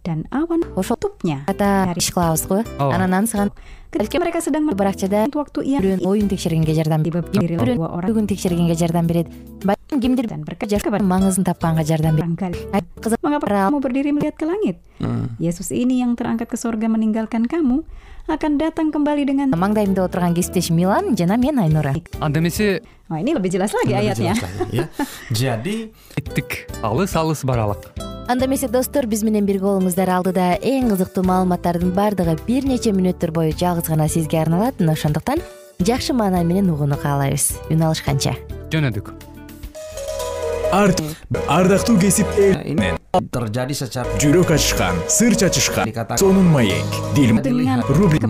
dan 0.03 0.27
awan 0.35 0.67
ошол 0.75 0.99
tutupnya. 0.99 1.47
ката 1.47 1.95
иш 1.97 2.11
кылабыз 2.11 2.47
го. 2.47 2.63
Ооба. 2.79 2.95
анан 2.95 3.15
ансыган 3.15 3.51
Ketika 3.93 4.25
mereka 4.25 4.41
sedang 4.41 4.65
бир 4.73 4.89
акчада 4.89 5.29
melakukan 5.29 5.37
waktu 5.37 5.59
ia 5.69 5.79
бирөөнүн 5.85 6.09
оюн 6.09 6.29
текшергенге 6.33 6.73
жардам 6.73 7.05
orang 7.93 8.09
бүгүн 8.09 8.25
текшергенге 8.25 8.73
жардам 8.73 9.05
берет. 9.05 9.29
Балким 9.61 10.01
кимдир 10.01 10.33
маңызын 11.05 11.45
тапканга 11.45 11.85
жардам 11.85 12.17
берет. 12.17 12.25
Barangkali 12.25 12.59
Ай, 12.73 12.81
кызык 13.05 13.21
Mengapa 13.21 13.45
kamu 13.45 13.85
berdiri 13.85 14.17
melihat 14.17 14.41
ke 14.41 14.49
langit? 14.49 14.81
Hmm. 14.97 15.37
Yesus 15.37 15.69
ini 15.77 16.01
yang 16.01 16.17
terangkat 16.17 16.49
ke 16.49 16.57
sorga 16.57 16.89
meninggalkan 16.89 17.45
kamu 17.45 17.85
akan 18.33 18.53
datang 18.57 18.89
kembali 18.89 19.29
dengan 19.29 19.53
маңдайымда 19.53 20.09
отурган 20.09 20.33
кесиптешим 20.33 20.81
милан 20.81 21.13
жана 21.13 21.37
мен 21.37 21.61
айнура. 21.61 21.93
Анда 22.17 22.41
эмесе 22.41 22.81
Wah 23.13 23.21
ini 23.21 23.37
lebih 23.37 23.53
jelas 23.53 23.77
lagi 23.77 23.93
Lebih 23.93 24.09
ayatnya. 24.09 24.33
jelas 24.41 24.57
lagi, 24.57 24.77
ya. 24.81 24.85
Jadi 25.29 25.93
кеттик. 26.17 26.73
Алыс 26.81 27.13
алыс 27.13 27.45
баралык 27.45 27.93
анда 28.33 28.47
эмесе 28.47 28.69
достор 28.69 29.05
биз 29.07 29.23
менен 29.27 29.45
бирге 29.45 29.67
болуңуздар. 29.67 30.09
Алдыда 30.09 30.55
эң 30.65 30.89
кызыктуу 30.89 31.21
маалыматтардын 31.29 31.91
баардыгы 31.93 32.39
бир 32.47 32.65
нече 32.65 32.95
мүнөттөр 32.97 33.31
бою 33.37 33.53
жалгыз 33.53 33.91
гана 33.93 34.09
сизге 34.09 34.41
арналат 34.41 34.81
мына 34.81 34.95
ошондуктан 34.97 35.43
жакшы 35.85 36.17
маанай 36.17 36.45
менен 36.49 36.71
угууну 36.73 36.97
каалайбыз 36.97 37.51
үн 37.69 37.85
алышканча. 37.85 38.33
Жөнөдүк. 38.73 39.13
Арт 40.73 41.03
ардактуу 41.45 41.99
terjadi 43.37 43.75
secara 43.77 44.09
жүрөк 44.17 44.55
ачышкан 44.57 44.97
сыр 45.13 45.37
чачышкан 45.37 45.93
сонун 46.17 46.49
маек. 46.49 46.89
Дил 47.15 47.37
рубрика 47.93 48.29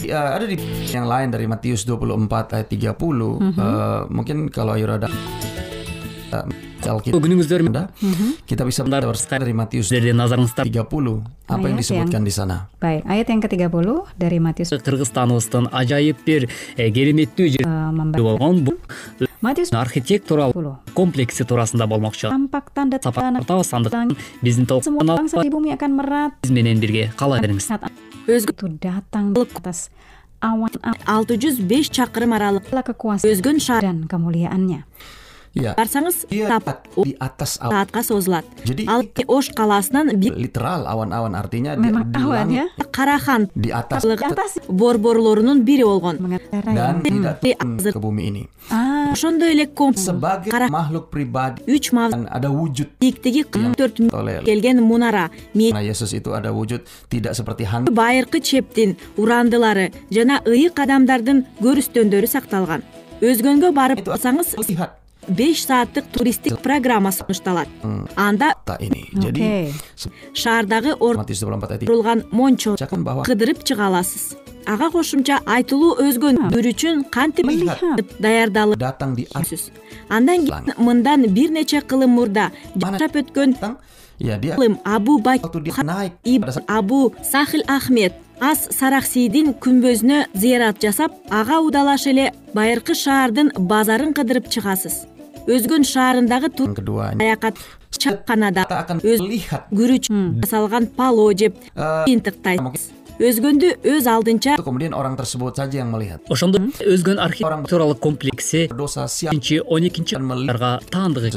Ya, 0.00 0.34
ada 0.36 0.48
di 0.48 0.56
yang 0.88 1.04
lain 1.04 1.28
dari 1.28 1.44
Matius 1.44 1.84
24 1.84 2.56
ayat 2.56 2.68
30 2.72 2.96
Eh, 3.40 4.00
mungkin 4.08 4.48
kalau 4.48 4.76
Ayura 4.76 4.96
ada 4.96 5.08
Alkitab 6.80 7.20
күнүңүздөр 7.20 7.60
Anda, 7.68 7.92
kita 8.48 8.64
bisa 8.64 8.80
belajar 8.86 9.12
dari 9.12 9.52
Matius 9.52 9.92
сиздердин 9.92 10.16
назарыңызда 10.16 10.64
30 10.64 10.88
apa 11.50 11.66
yang 11.68 11.76
Ayat 11.76 11.82
disebutkan 11.84 12.22
di 12.24 12.32
sana? 12.32 12.72
Baik, 12.80 13.04
ayat 13.04 13.26
yang 13.28 13.40
ke-30 13.44 13.88
dari 14.16 14.38
Matius 14.40 14.72
кыргызстаныбыздын 14.72 15.68
ажайып 15.76 16.24
бир 16.24 16.48
э, 16.80 16.88
кереметтүү 16.88 17.66
membaca 17.68 18.22
болгон 18.24 18.64
Архитектуралык 19.40 20.56
10. 20.56 20.94
комплекси 20.94 21.44
туурасында 21.48 21.86
болмокчу. 21.88 22.28
Сапаттабыз 22.28 23.72
андыктан 23.72 24.12
биздин 24.42 24.66
merat 24.68 26.36
биз 26.42 26.50
менен 26.50 26.80
бирге 26.80 27.12
кала 27.16 27.40
бериңиз. 27.40 27.70
Awan 30.40 30.72
алты 31.04 31.36
жүз 31.36 31.60
беш 31.68 31.90
чакырым 31.92 32.32
аралык 32.32 32.64
өзгөн 32.72 33.60
шаар. 33.60 33.82
Dan 33.84 34.08
kemuliaannya. 34.08 34.78
ya 34.78 35.19
барсаңыз 35.54 36.30
dia 36.30 36.60
тап 36.60 36.86
di 37.02 37.16
atas 37.18 37.58
awan 37.58 37.72
саатка 37.74 38.00
созулат. 38.06 38.46
Jadi 38.62 38.86
ал 38.86 39.02
ош 39.26 39.50
калаасынан 39.50 40.14
artinya 41.34 41.74
awan 41.74 42.48
ya. 42.50 42.66
кара 42.90 43.18
хан 43.18 43.50
di 43.54 43.74
atas 43.74 44.06
Di 44.06 44.14
atas 44.14 44.62
борборлорунун 44.70 45.64
бири 45.66 45.82
болгон. 45.82 46.22
Mengatakan 46.22 46.74
dan 46.74 46.94
tidak 47.02 47.42
Di 47.42 47.54
turun 47.54 47.78
atas. 47.78 47.92
ke 47.94 47.98
bumi 47.98 48.22
ini 48.30 48.42
ошондой 49.10 49.52
эле 49.52 49.66
комп 49.66 49.98
sebagai 49.98 50.50
Kara- 50.50 50.70
makhluk 50.70 51.10
pribadi 51.10 51.66
үч 51.66 51.90
ada 52.30 52.48
wujud 52.48 52.86
бийиктиги 53.00 53.42
кырк 53.42 53.74
төрт 53.74 53.96
келген 54.46 54.78
мунара. 54.82 55.30
Karena 55.54 55.82
Yesus 55.82 56.14
itu 56.14 56.30
ada 56.30 56.54
wujud 56.54 56.86
tidak 57.10 57.34
seperti 57.34 57.66
hantu 57.66 57.90
байыркы 57.90 58.38
чептин 58.40 58.96
урандылары 59.18 59.90
жана 60.14 60.38
ыйык 60.46 60.78
адамдардын 60.78 61.46
көрүстөндөрү 61.58 62.28
сакталган. 62.30 62.82
Өзгөнгө 63.20 63.74
барып 63.74 64.06
алсаңыз 64.06 64.54
беш 65.28 65.64
сааттык 65.66 66.04
туристтик 66.12 66.60
программа 66.60 67.12
сунушталат. 67.12 67.68
Анда 68.16 68.54
шаардагы 70.34 70.94
Matius 71.00 71.40
24 71.44 71.70
ayat 71.70 71.80
3 71.80 71.84
ордурулган 71.84 72.24
мончо 72.30 72.74
Ucapkan 72.74 73.04
bahwa 73.04 73.24
кыдырып 73.24 73.64
чыга 73.64 73.86
аласыз. 73.86 74.36
Ага 74.66 74.90
кошумча 74.90 75.40
айтылуу 75.46 75.96
өзгөн 76.04 76.50
үчүн 76.52 77.04
кантип 77.10 77.46
даярдалып 78.20 78.78
андан 80.08 80.46
кийин 80.46 80.74
мындан 80.76 81.26
бир 81.34 81.50
нече 81.50 81.80
кылым 81.80 82.10
мурда 82.10 82.50
жашап 82.76 83.16
өткөн 83.16 83.56
абу 84.84 85.22
абу 86.68 87.14
сахил 87.32 87.62
ахмед 87.68 88.12
ас 88.40 88.68
сарахсийдин 88.72 89.54
күмбөзүнө 89.62 90.18
зыярат 90.34 90.80
жасап 90.82 91.12
ага 91.30 91.60
удалаш 91.60 92.06
эле 92.06 92.32
байыркы 92.54 92.94
шаардын 92.94 93.52
базарын 93.72 94.14
кыдырып 94.16 94.48
чыгасыз 94.48 95.04
өзгөн 95.50 95.82
шаарындагы 95.82 96.48
yang 96.54 96.76
kedua 96.78 97.04
ini 97.14 97.26
аякат 97.26 97.58
чакканада 97.90 98.62
kita 98.66 98.78
akan 98.86 98.96
өз 99.02 99.20
lihat 99.32 99.62
күрүч 99.74 100.06
жасалган 100.46 100.86
пало 100.94 101.26
жеп 101.34 101.58
жыйынтыктайсыз 101.74 102.84
өзгөндү 103.20 103.68
өз 103.84 104.04
алдынча 104.08 104.56
itu 104.56 104.64
kemudian 104.64 104.94
orang 104.96 105.18
tersebut 105.18 105.52
saja 105.58 105.82
yang 105.82 105.90
melihat 105.92 106.22
ошондо 106.30 106.62
өзгөн 106.80 107.18
архитектуралык 107.18 107.98
комплекси 107.98 108.70
биринчи 108.70 109.60
он 109.66 109.84
экинчи 109.90 110.14
Akan 110.16 110.26
melihat 110.30 110.56
га 110.56 110.72
таандык 110.88 111.34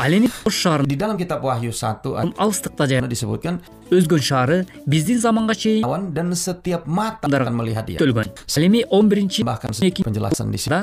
ал 0.00 0.12
эми 0.16 0.28
ош 0.48 0.56
шаарын 0.64 0.88
Di 0.88 0.96
dalam 0.96 1.16
kitab 1.20 1.44
Wahyu 1.44 1.72
1 1.76 2.34
алыстыкта 2.36 2.88
жайгашкан 2.88 3.10
disebutkan 3.12 3.54
өзгөн 3.92 4.22
шаары 4.24 4.58
биздин 4.86 5.20
заманга 5.20 5.54
чейин 5.54 5.84
awan 5.84 6.12
dan 6.16 6.32
setiap 6.32 6.88
mata 6.88 7.28
Адамдар 7.28 7.48
akan 7.48 7.56
melihat 7.60 7.84
dia. 7.84 7.98
төлгөн 8.00 8.28
ал 8.32 8.62
эми 8.64 8.84
он 8.88 9.08
биринчи 9.08 9.44
Bahkan 9.44 9.76
эки 9.84 10.02
penjelasan 10.04 10.48
di 10.52 10.58
sini. 10.58 10.72
да 10.72 10.80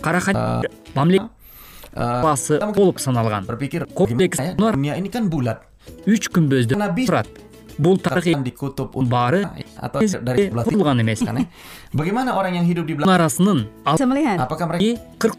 карахан 0.00 0.62
мамлекет 0.94 1.37
Басы 1.94 2.58
болуп 2.74 2.98
саналган. 3.00 3.46
ini 4.98 5.08
kan 5.08 5.28
bulat. 5.30 5.62
үч 6.04 6.28
күмбөздөн 6.28 6.78
Nabi 6.78 7.08
турат 7.08 7.28
бул 7.78 7.96
тарыхый 7.96 8.34
баары 9.08 9.46
курулган 10.66 11.00
эмес 11.00 11.22
kan 11.24 11.38
ya. 11.38 11.46
Bagaimana 11.94 12.36
orang 12.36 12.58
yang 12.60 12.66
hidup 12.66 12.84
di 12.84 12.98
belakang? 12.98 13.14
арасынын 13.14 13.58
bisa 13.86 14.04
melihat 14.04 14.38
Apakah 14.42 14.66
mereka 14.68 15.00
кырк 15.16 15.38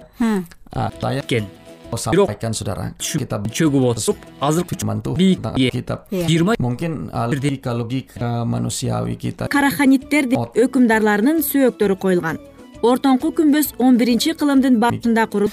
saya 1.01 1.21
экен 1.21 2.53
saudara 2.53 2.93
kita 3.01 3.41
чөгүп 3.49 3.83
отуруп 3.91 4.17
азыр 4.39 4.63
cuman 4.65 5.01
tuh 5.01 5.17
Bi- 5.17 5.35
tentang 5.35 5.57
iya. 5.57 5.69
kitab 5.73 6.05
Iya. 6.13 6.25
жыйырма 6.29 6.53
mungkin 6.61 7.09
logika 7.09 7.73
logika 7.73 8.45
manusiawi 8.45 9.17
kita 9.17 9.49
караханиттердин 9.49 10.37
өкүмдарларынын 10.37 11.41
сөөктөрү 11.41 11.97
коюлган. 11.97 12.37
Ортоңку 12.79 13.35
күмбөз 13.35 13.75
он 13.83 13.97
биринчи 13.99 14.31
кылымдын 14.39 14.79
башында 14.79 15.27
курулуп 15.27 15.51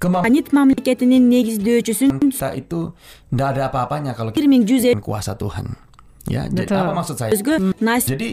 Ханит 0.00 0.48
мамлекетинин 0.56 1.28
негиздөөчүсүн 1.28 2.32
kita 2.32 2.56
itu 2.56 2.96
tidak 3.28 3.48
ada 3.52 3.62
apa-apanya 3.68 4.16
kalau 4.16 4.32
kita 4.32 4.40
бир 4.40 4.48
миң 4.48 4.64
жүз 4.64 4.82
dengan 4.88 5.04
kuasa 5.04 5.36
Tuhan 5.36 5.76
ya 6.24 6.48
jadi 6.48 6.64
Betul. 6.64 6.80
apa 6.80 6.92
maksud 6.96 7.16
saya 7.20 7.30
өзгө 7.36 7.54
jadi 8.08 8.28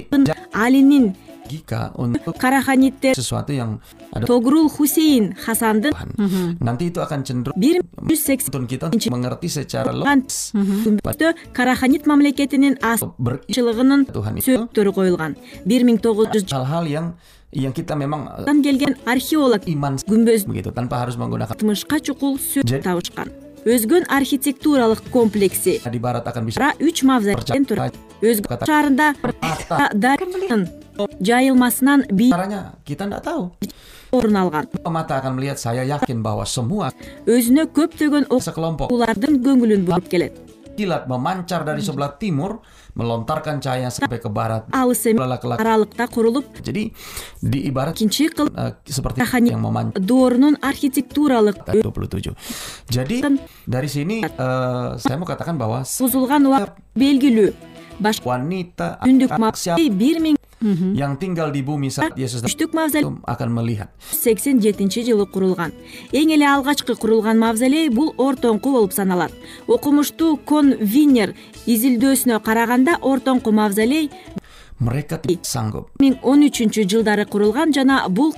алинин 0.56 1.12
logika 1.48 1.96
untuk 1.96 2.36
караханиттер 2.36 3.16
sesuatu 3.16 3.56
yang 3.56 3.80
ada 4.12 4.28
тогрул 4.28 4.68
хусейн 4.68 5.32
хасандын 5.36 5.96
Tuhan 5.96 6.10
nanti 6.60 6.92
itu 6.92 7.00
akan 7.00 7.20
cenderung 7.24 7.56
бир 7.56 7.80
жүз 8.04 8.20
сексен 8.20 8.52
menuntun 8.52 8.68
kita 8.68 8.86
untuk 8.92 9.12
mengerti 9.16 9.48
secara 9.48 9.92
Tuhan. 9.96 10.28
logis 10.28 10.38
күмбөздө 10.56 11.28
караханит 11.56 12.04
мамлекетинин 12.04 12.76
Tuhan 12.80 14.34
itu 14.40 14.56
сөөктөрү 14.56 14.92
коюлган. 14.92 15.40
Бир 15.64 15.82
миң 15.88 16.04
тогуз 16.04 16.28
жүз 16.36 16.52
hal-hal 16.52 16.86
yang 16.88 17.08
memang 17.96 18.28
uh, 18.28 18.62
келген 18.62 19.00
археолог 19.08 19.64
iman 19.72 19.96
күмбөз 20.04 20.44
begitu 20.52 20.72
tanpa 20.76 21.00
harus 21.00 21.16
menggunakan 21.16 21.56
алтымышка 21.56 22.00
чукул 22.04 22.36
Jadi- 22.38 22.84
табышкан. 22.84 23.32
Өзгөн 23.68 24.08
архитектуралык 24.08 25.12
комплекси. 25.12 25.82
Үч 26.80 27.04
мавзолейден 27.04 27.66
турат. 27.68 27.94
Өзгө 28.22 28.64
шаарында 28.64 29.16
жайылмасынан 31.20 32.08
орун 34.12 34.36
алган. 34.40 34.68
Өзүнө 37.28 37.68
көптөгөн 37.76 38.30
sekelompok 38.40 38.88
окуулардын 38.88 39.44
көңүлүн 39.44 39.84
буруп 39.84 40.08
келет 40.08 40.57
kilat 40.78 41.10
memancar 41.10 41.66
dari 41.66 41.82
sebelah 41.82 42.14
timur 42.22 42.62
melontarkan 42.94 43.58
cahaya 43.58 43.90
sampai 43.90 44.22
ke 44.22 44.30
barat 44.30 44.70
алыс 44.70 45.02
аралыкта 45.58 46.06
курулуп 46.06 46.46
jadi 46.62 46.94
экинчи 47.42 48.30
кыл 48.30 48.54
uh, 48.54 48.78
seperti 48.86 49.26
yang 49.50 49.62
memancar 49.66 49.98
архитектуралык. 50.62 51.66
27 51.66 52.38
jadi 52.94 53.18
dari 53.66 53.90
sini 53.90 54.22
uh, 54.22 54.94
saya 55.02 55.18
mau 55.18 55.26
katakan 55.26 55.58
bahwa 55.58 55.82
бузулган 55.82 56.46
убакыт 56.46 56.78
белгилүү 56.94 57.77
wanita 58.00 58.98
түндүк 59.04 59.32
бир 59.94 60.20
миң 60.22 60.38
yang 60.98 61.14
tinggal 61.22 61.54
di 61.54 61.62
bumi 61.62 61.94
saat 61.94 62.18
Yesus 62.18 62.42
datang 62.42 62.50
үчтүк 62.50 62.72
мавзолей 62.74 63.06
akan 63.06 63.50
melihat. 63.54 63.94
Сексен 64.02 64.58
жетинчи 64.58 65.06
жылы 65.06 65.30
курулган 65.30 65.70
эң 66.10 66.34
эле 66.34 66.48
алгачкы 66.50 66.98
курулган 66.98 67.38
мавзолей 67.38 67.90
бул 67.94 68.14
ортоңку 68.18 68.74
болуп 68.74 68.94
саналат. 68.94 69.32
Окумуштуу 69.68 70.38
кон 70.42 70.74
виннер 70.82 71.36
изилдөөсүнө 71.70 72.42
караганда 72.42 72.98
ортоңку 73.06 73.54
мавзолей 73.54 74.10
mereka 74.80 75.18
tidak 75.18 75.46
sanggup 75.46 75.90
миң 76.02 76.18
он 76.22 76.46
үчүнчү 76.46 76.86
жылдары 76.90 77.26
курулган 77.26 77.74
жана 77.74 78.06
бул 78.10 78.34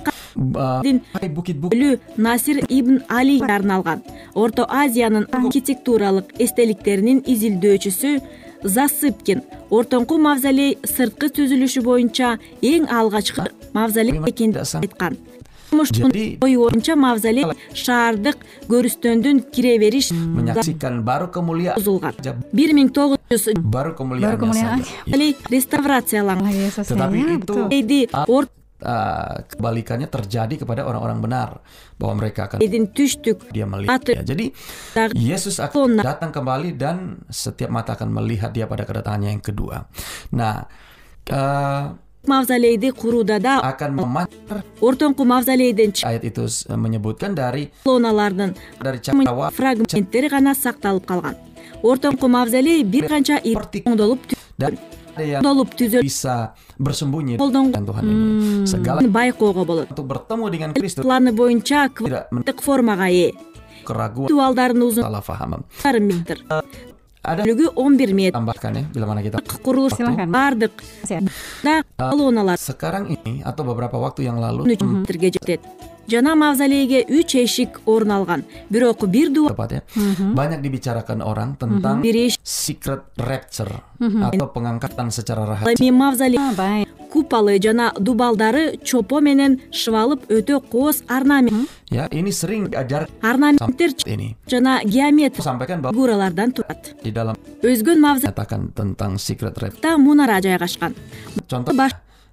насир 2.16 2.64
ибн 2.68 3.02
али 3.08 3.40
арналган. 3.40 4.02
Орто 4.34 4.64
азиянын 4.68 5.26
архитектуралык 5.32 6.32
эстеликтеринин 6.38 7.24
изилдөөчүсү 7.26 8.20
засыпкин. 8.64 9.42
Ортоңку 9.70 10.18
мавзолей 10.18 10.78
сырткы 10.84 11.28
түзүлүшү 11.30 11.82
боюнча 11.82 12.38
эң 12.62 12.88
алгачкы 12.90 13.44
мавзолей 13.72 14.18
экенин 14.26 14.56
айткан. 14.58 15.16
Боюнча 16.40 16.96
мавзолей 16.98 17.44
шаардык 17.74 18.36
көрүстөндүн 18.68 19.40
кире 19.54 19.78
бериш 19.78 20.10
бузулган. 20.10 22.14
бир 22.52 22.72
миң 22.74 22.90
тогуз 22.92 23.18
жүз 23.30 23.54
baru 23.62 23.94
kemuliaan 23.94 24.32
Baru 24.34 24.40
kemuliaan. 24.40 24.82
saja 24.82 24.90
мавзолей 25.06 25.36
реставрацияланган 25.50 26.52
Uh, 28.80 29.44
kebalikannya 29.44 30.08
terjadi 30.08 30.64
kepada 30.64 30.88
orang-orang 30.88 31.20
benar 31.20 31.60
bahwa 32.00 32.24
mereka 32.24 32.48
akan 32.48 32.64
түштүк. 32.96 33.52
Dia 33.52 33.68
melihat. 33.68 34.00
Ya. 34.08 34.24
jadi 34.24 34.56
Yesus 35.12 35.60
akan 35.60 36.00
datang 36.00 36.32
kembali 36.32 36.72
dan 36.80 37.20
setiap 37.28 37.68
mata 37.68 37.92
akan 37.92 38.08
melihat 38.08 38.56
dia 38.56 38.64
pada 38.64 38.88
kedatangannya 38.88 39.36
yang 39.36 39.44
kedua. 39.44 39.84
Nah 40.32 40.64
uh, 41.28 41.92
мавзолейди 42.26 42.90
курууда 42.92 43.40
да 43.40 43.60
akan 43.64 43.90
memancar 43.96 44.60
ортоңку 44.80 45.24
мавзолейден 45.24 45.96
ayat 46.04 46.22
itu 46.28 46.44
uh, 46.44 46.76
menyebutkan 46.76 47.32
dari 47.32 47.72
колоналардын 47.84 48.52
dari 48.76 48.98
фрагменттери 49.56 50.28
гана 50.28 50.52
сакталып 50.52 51.08
калган 51.08 51.36
ортоңку 51.82 52.28
мавзолей 52.28 52.84
бир 52.84 53.08
канча 53.08 53.40
оңдолуп 53.40 54.20
dan 55.10 55.18
ada 55.18 55.24
yang 55.26 55.40
оңдолуп 55.42 55.70
түзө 55.74 55.98
bisa 56.02 56.54
bersembunyi 56.78 57.34
колдон 57.36 57.74
dengan 57.74 57.84
Tuhan 57.90 58.02
ini 58.06 58.24
segala 58.66 58.98
байкоого 59.02 59.62
болот. 59.66 59.86
Untuk 59.90 60.06
bertemu 60.06 60.44
dengan 60.50 60.70
Kristus 60.74 61.02
планы 61.02 61.34
боюнча 61.34 61.90
tidak 61.90 62.30
квадратык 62.30 62.58
формага 62.62 63.10
ээ. 63.10 63.34
Keraguan 63.82 64.28
salah 64.94 65.24
paham 65.24 65.66
жарым 65.82 66.04
метр 66.06 66.38
ada 67.20 67.44
бөлүгү 67.44 67.76
он 67.76 67.96
бир 68.00 68.12
метр 68.16 68.36
tambahkan 68.38 68.72
ya 68.80 68.84
bila 68.96 69.04
mana 69.12 69.20
kita 69.20 69.36
курулуш 69.60 69.92
Силахкан. 69.92 70.28
баардык 70.32 70.72
Siap. 71.04 71.22
да 71.60 71.84
колоналар 71.96 72.56
sekarang 72.56 73.12
ini 73.12 73.44
atau 73.44 73.62
beberapa 73.68 74.00
waktu 74.00 74.24
yang 74.24 74.40
lalu 74.40 74.72
үч 74.72 74.80
метрге 74.80 75.28
жетет 75.28 75.60
жана 76.10 76.34
мавзолейге 76.34 77.06
үч 77.06 77.36
эшик 77.38 77.80
орун 77.86 78.10
алган. 78.10 78.44
Бирок 78.68 79.06
бир 79.06 79.30
banyak 79.30 80.60
dibicarakan 80.60 81.22
orang 81.22 81.54
tentang 81.56 82.02
бир 82.02 82.16
эшик 82.26 82.40
secret 82.42 83.06
rapture. 83.16 83.86
Atau 84.00 84.50
pengangkatan 84.50 85.14
secara 85.14 85.46
rahasia 85.46 85.76
эми 85.78 85.90
мавзолей 85.94 86.40
купалы 87.10 87.58
жана 87.58 87.92
дубалдары 87.98 88.78
чопо 88.86 89.20
менен 89.20 89.58
шыбалып 89.74 90.30
өтө 90.30 90.60
кооз 90.70 91.02
орнамент. 91.10 91.68
Ya 91.90 92.06
ini 92.10 92.30
sering 92.30 92.70
diajar 92.70 93.10
орнаменттер 93.22 93.94
ini 94.06 94.36
жана 94.46 94.80
геометр 94.86 95.42
sampaikan 95.42 95.82
bahwa 95.82 95.94
фигуралардан 95.94 96.54
турат. 96.54 96.94
Di 97.02 97.10
dalam 97.10 97.34
өзгөн 97.62 97.98
мавзолейда 97.98 98.34
katakan 98.34 98.70
tentang 98.74 99.18
secret 99.18 99.58
rapture. 99.58 99.98
Мунара 99.98 100.40
жайгашкан. 100.40 100.94
Contoh 101.50 101.74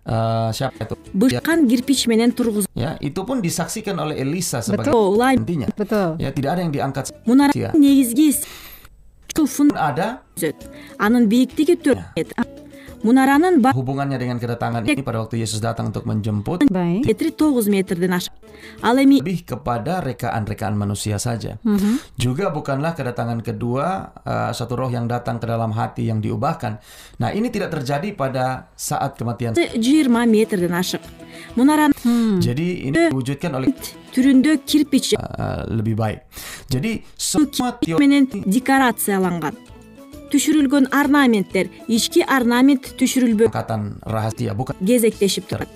Бышкан 0.07 1.67
кирпич 1.67 2.07
менен 2.07 2.31
тургузулган 2.31 2.71
ya 2.71 2.95
itu 3.03 3.19
pun 3.27 3.43
disaksikan 3.43 3.99
oleh 3.99 4.15
Elisa 4.15 4.63
sebagai 4.63 4.95
улай 4.95 5.35
intinya 5.35 5.67
Betul. 5.75 6.15
ya 6.15 6.31
tidak 6.31 6.55
ada 6.55 6.61
yang 6.63 6.71
diangkat 6.71 7.11
мунаранын 7.27 7.75
негизги 7.75 8.31
ada 9.75 10.23
түзөт 10.39 10.71
анын 10.97 11.27
бийиктиги 11.27 11.75
төрт 11.75 11.99
метр 12.15 12.56
мунаранын 13.05 13.61
hubungannya 13.73 14.17
dengan 14.17 14.37
kedatangan 14.41 14.81
ini 14.85 15.05
pada 15.05 15.21
waktu 15.21 15.41
Yesus 15.41 15.61
datang 15.61 15.93
untuk 15.93 16.05
menjemput 16.09 16.65
Baik. 16.69 17.05
метри 17.05 17.29
тогуз 17.29 17.69
метрден 17.69 18.13
ашат 18.13 18.33
ал 18.81 18.97
эми 18.97 19.21
lebih 19.21 19.45
kepada 19.45 20.01
rekaan-rekaan 20.01 20.73
manusia 20.73 21.21
saja. 21.21 21.61
Juga 22.17 22.49
bukanlah 22.49 22.97
kedatangan 22.97 23.45
kedua 23.45 24.11
uh, 24.25 24.51
satu 24.53 24.73
roh 24.73 24.89
yang 24.89 25.05
datang 25.05 25.37
ke 25.37 25.45
dalam 25.45 25.73
hati 25.77 26.09
yang 26.09 26.19
diubahkan. 26.21 26.81
Nah, 27.21 27.29
ini 27.33 27.53
tidak 27.53 27.77
terjadi 27.77 28.13
pada 28.17 28.73
saat 28.73 29.13
kematian. 29.17 29.53
жыйырма 29.53 30.25
метрден 30.25 30.73
ашык 30.73 31.01
мунаранын 31.53 32.41
Jadi 32.41 32.89
ini 32.89 33.13
diwujudkan 33.13 33.51
oleh 33.53 33.69
түрүндө 34.13 34.65
кирпич 34.65 35.17
lebih 35.69 35.93
baik. 35.93 36.19
Jadi 36.69 37.01
semua 37.17 37.77
менен 38.01 38.25
декорацияланган 38.45 39.76
түшүрүлгөн 40.31 40.89
орнаменттер 40.91 41.69
ички 41.87 42.21
орнамент 42.23 42.93
түшүрүлбө 42.99 43.47
angkatan 43.49 43.99
rahasia 44.05 44.53
bukan 44.53 44.75
кезектешип 44.81 45.47
турат. 45.47 45.69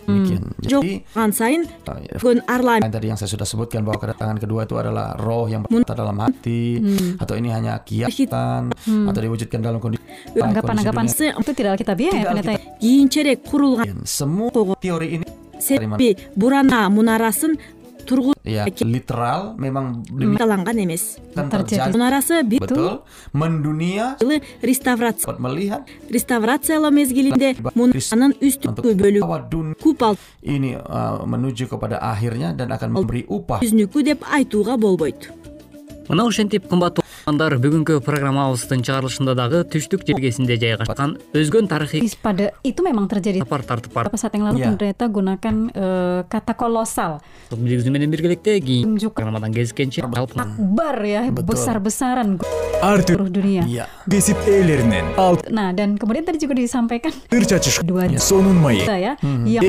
Жок 0.61 0.83
болгон 0.83 1.31
сайын 1.33 1.65
көн 2.21 2.43
орнамент 2.45 2.85
yang 2.85 2.93
tadi 2.93 3.07
yang 3.11 3.19
saya 3.19 3.29
sudah 3.31 3.47
sebutkan 3.47 3.81
bahwa 3.87 3.97
kedatangan 4.01 4.37
kedua 4.37 4.67
itu 4.67 4.75
adalah 4.77 5.15
roh 5.17 5.47
yang 5.47 5.63
berkata 5.65 5.95
dalam 5.97 6.17
hati 6.19 6.81
atau 7.17 7.33
ini 7.35 7.49
hanya 7.51 7.79
kiasan 7.81 8.71
atau 9.09 9.19
diwujudkan 9.21 9.59
dalam 9.61 9.79
kondisi 9.79 10.03
Anggapan-anggapan 10.31 11.07
kondisi 11.07 11.27
itu 11.31 11.51
tidak 11.55 11.71
alkitabiah 11.79 12.11
ya 12.11 12.19
Tidak 12.21 12.31
pendeta. 12.35 12.51
кийинчерээк 12.81 13.39
курулган 13.47 13.85
dunia. 13.87 14.05
Semua 14.05 14.75
teori 14.81 15.07
ini 15.15 15.25
себеби 15.61 16.17
бурана 16.35 16.89
мунарасын 16.89 17.55
тургу 18.11 18.35
ya 18.43 18.67
literal 18.83 19.55
memang 19.55 20.03
таланган 20.35 20.75
эмес. 20.75 21.15
Akan 21.31 21.47
Terjadi. 21.47 21.87
terjadi 21.87 21.89
мунарасы 21.95 22.35
бир 22.43 22.59
betul 22.59 23.07
mendunia 23.31 24.19
жылы 24.19 24.43
реставрация. 24.59 25.31
Dapat 25.31 25.39
melihat 25.39 25.81
реставрациялоо 26.11 26.91
мезгилинде 26.91 27.55
мунанын 27.71 28.35
үстүнкү 28.43 28.91
бөлүгү 28.99 29.23
bahwa 29.23 29.39
dunia 29.47 29.79
купол 29.79 30.19
ini 30.43 30.75
menuju 31.23 31.71
kepada 31.71 32.03
akhirnya 32.03 32.51
dan 32.51 32.73
akan 32.75 32.89
memberi 32.99 33.23
upah 33.29 33.63
жүзнүкү 33.63 34.03
деп 34.03 34.27
айтууга 34.27 34.75
болбойт 34.75 35.40
мына 36.11 36.27
ошентип 36.27 36.67
кымбаттуу 36.67 37.05
угармандар 37.07 37.53
бүгүнкү 37.63 38.01
программабыздын 38.03 38.81
чыгарылышында 38.83 39.31
дагы 39.39 39.61
түштүк 39.71 40.01
жергесинде 40.09 40.57
жайгашкан 40.59 41.13
өзгөн 41.37 41.69
тарыхый 41.71 42.03
pada 42.19 42.49
itu 42.67 42.83
memang 42.83 43.07
terjadi 43.07 43.39
сапар 43.45 43.63
тартып 43.63 43.93
барып. 43.95 44.11
beberapa 44.11 44.17
saat 44.19 44.35
yang 44.35 44.43
lalu 44.51 44.57
Iya. 44.59 44.67
pendeta 44.75 45.05
gunakan 45.07 45.55
eh, 45.71 46.19
kata 46.27 46.53
kolosal 46.59 47.21
билгизүү 47.55 47.91
менен 47.95 48.11
биргеликте 48.11 48.59
кийин 48.59 48.97
Tunjuk. 48.99 49.15
программадан 49.15 49.53
кезишкенче 49.55 50.03
жалпы 50.03 50.35
akbar 50.35 50.95
ya 51.07 51.31
Betul. 51.31 51.45
besar 51.47 51.79
besaran 51.79 52.29
ар 52.83 52.99
seluruh 53.07 53.31
dunia 53.31 53.63
ya 53.69 53.87
кесип 54.09 54.35
ээлеринен 54.43 55.15
алтыр 55.15 55.47
nah 55.47 55.71
dan 55.71 55.95
kemudian 55.95 56.27
tadi 56.27 56.43
juga 56.43 56.59
disampaikan 56.59 57.15
чачыш. 57.31 57.79
Dua 57.87 58.11
сонун 58.19 58.59
ya 58.67 59.15
yang 59.47 59.63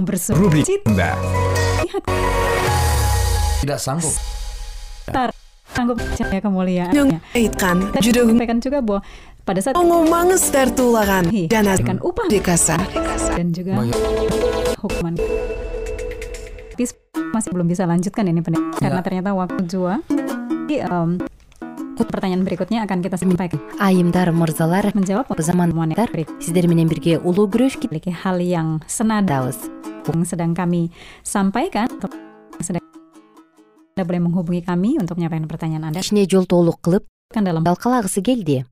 tidak 3.63 3.79
sanggup 3.79 4.42
айткан 7.33 7.77
Tadi 7.93 8.05
жүрөгүң 8.05 8.37
disampaikan 8.37 8.59
juga 8.61 8.79
bahwa 8.81 9.01
pada 9.43 9.59
saat 9.59 9.75
оңо 9.75 10.07
маңыз 10.07 10.43
тартуулаган 10.51 11.25
жана 11.49 11.75
Kan 11.81 11.99
upah. 11.99 12.29
декаса 12.29 12.79
dan 13.35 13.51
juga 13.51 13.75
Bagi- 13.75 13.97
hukuman 14.79 15.15
Tapi 16.73 16.85
masih 17.33 17.51
belum 17.51 17.67
bisa 17.67 17.85
lanjutkan 17.85 18.29
ini 18.29 18.41
pendeta 18.41 18.65
karena 18.79 19.01
Ya. 19.01 19.05
ternyata 19.05 19.31
waktu 19.33 19.63
jua 19.67 20.01
Jadi, 20.63 20.79
em, 20.79 21.11
pertanyaan 22.03 22.43
berikutnya 22.43 22.83
akan 22.83 22.99
kita 22.99 23.15
sampaikan 23.15 23.61
айымдар 23.79 24.33
мырзалар 24.33 24.91
menjawab 24.93 25.29
замандар 25.39 26.09
сиздер 26.39 26.67
менен 26.67 26.89
бирге 26.89 27.19
улуу 27.19 27.47
күрөш 27.47 27.79
memiliki 27.79 28.11
hal 28.11 28.39
yang 28.39 28.81
senada 28.87 29.39
кетабыз 29.43 29.59
yang 30.03 30.25
sedang 30.25 30.53
kami 30.53 30.91
sampaikan 31.23 31.87
atau 31.87 32.11
yang 32.59 32.65
sedang 32.65 32.83
anda 33.93 34.09
boleh 34.09 34.25
menghubungi 34.25 34.65
kami 34.65 34.97
untuk 34.97 35.21
menyampaikan 35.21 35.45
pertanyaan 35.45 35.93
Anda 35.93 36.01
ишине 36.01 36.25
жолтоолук 36.25 36.81
кылып 36.81 37.05
kan 37.29 37.45
dalam 37.45 37.61
талкалагысы 37.61 38.25
келди. 38.25 38.65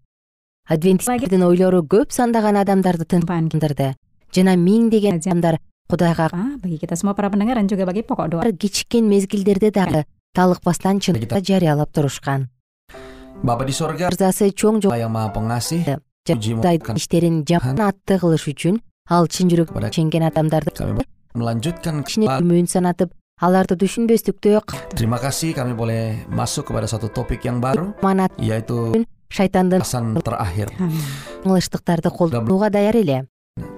Адвентисттердин 0.64 1.44
ойлору 1.44 1.84
көп 1.84 2.08
сандаган 2.08 2.56
адамдарды 2.56 3.04
тындырды. 3.04 3.92
Жана 4.32 4.56
миңдеген 4.56 5.20
адамдар 5.20 5.60
кудайга 5.92 6.30
bagi 6.64 6.80
kita 6.80 6.96
semua 6.96 7.12
para 7.12 7.28
pendengar 7.28 7.60
dan 7.60 7.68
juga 7.68 7.84
bagi 7.84 8.00
pokok 8.00 8.32
doa 8.32 8.48
кичиккен 8.48 9.12
мезгилдерде 9.12 9.70
дагы 9.70 10.06
талыкпастан 10.32 11.04
чындыкты 11.04 11.44
жарыялап 11.44 11.92
турушкан. 11.92 12.48
Bapa 13.44 13.68
di 13.68 13.76
sorga 13.76 14.08
мырзасы 14.08 14.56
чоң 14.56 14.80
жок 14.80 14.96
yang 14.96 15.12
maha 15.12 15.36
pengasih 15.36 16.00
puji 16.24 16.56
кудайдын 16.56 16.96
иштерин 16.96 17.44
жаман 17.44 17.76
атты 17.76 18.16
кылыш 18.16 18.48
үчүн 18.48 18.80
ал 19.12 19.28
чын 19.28 19.52
жүрөк 19.52 19.76
ишенген 19.84 20.24
адамдарды 20.32 20.72
melanjutkan 21.34 22.04
кичине 22.04 22.26
күмөн 22.26 22.66
санатып 22.66 23.12
аларды 23.40 23.76
түшүнбөстүктө 23.80 24.60
terima 24.92 25.16
kasih 25.16 25.56
kami 25.56 25.72
boleh 25.72 26.28
masuk 26.28 26.68
kepada 26.68 26.84
satu 26.84 27.08
topik 27.08 27.40
yang 27.48 27.56
baru 27.56 27.96
манат 28.04 28.28
yaitu 28.36 28.92
шайтандын 29.32 29.80
pesan 29.80 30.12
terakhir 30.20 30.68
ыңылыштыктарды 31.40 32.12
колдонууга 32.12 32.68
даяр 32.68 33.00
эле. 33.00 33.24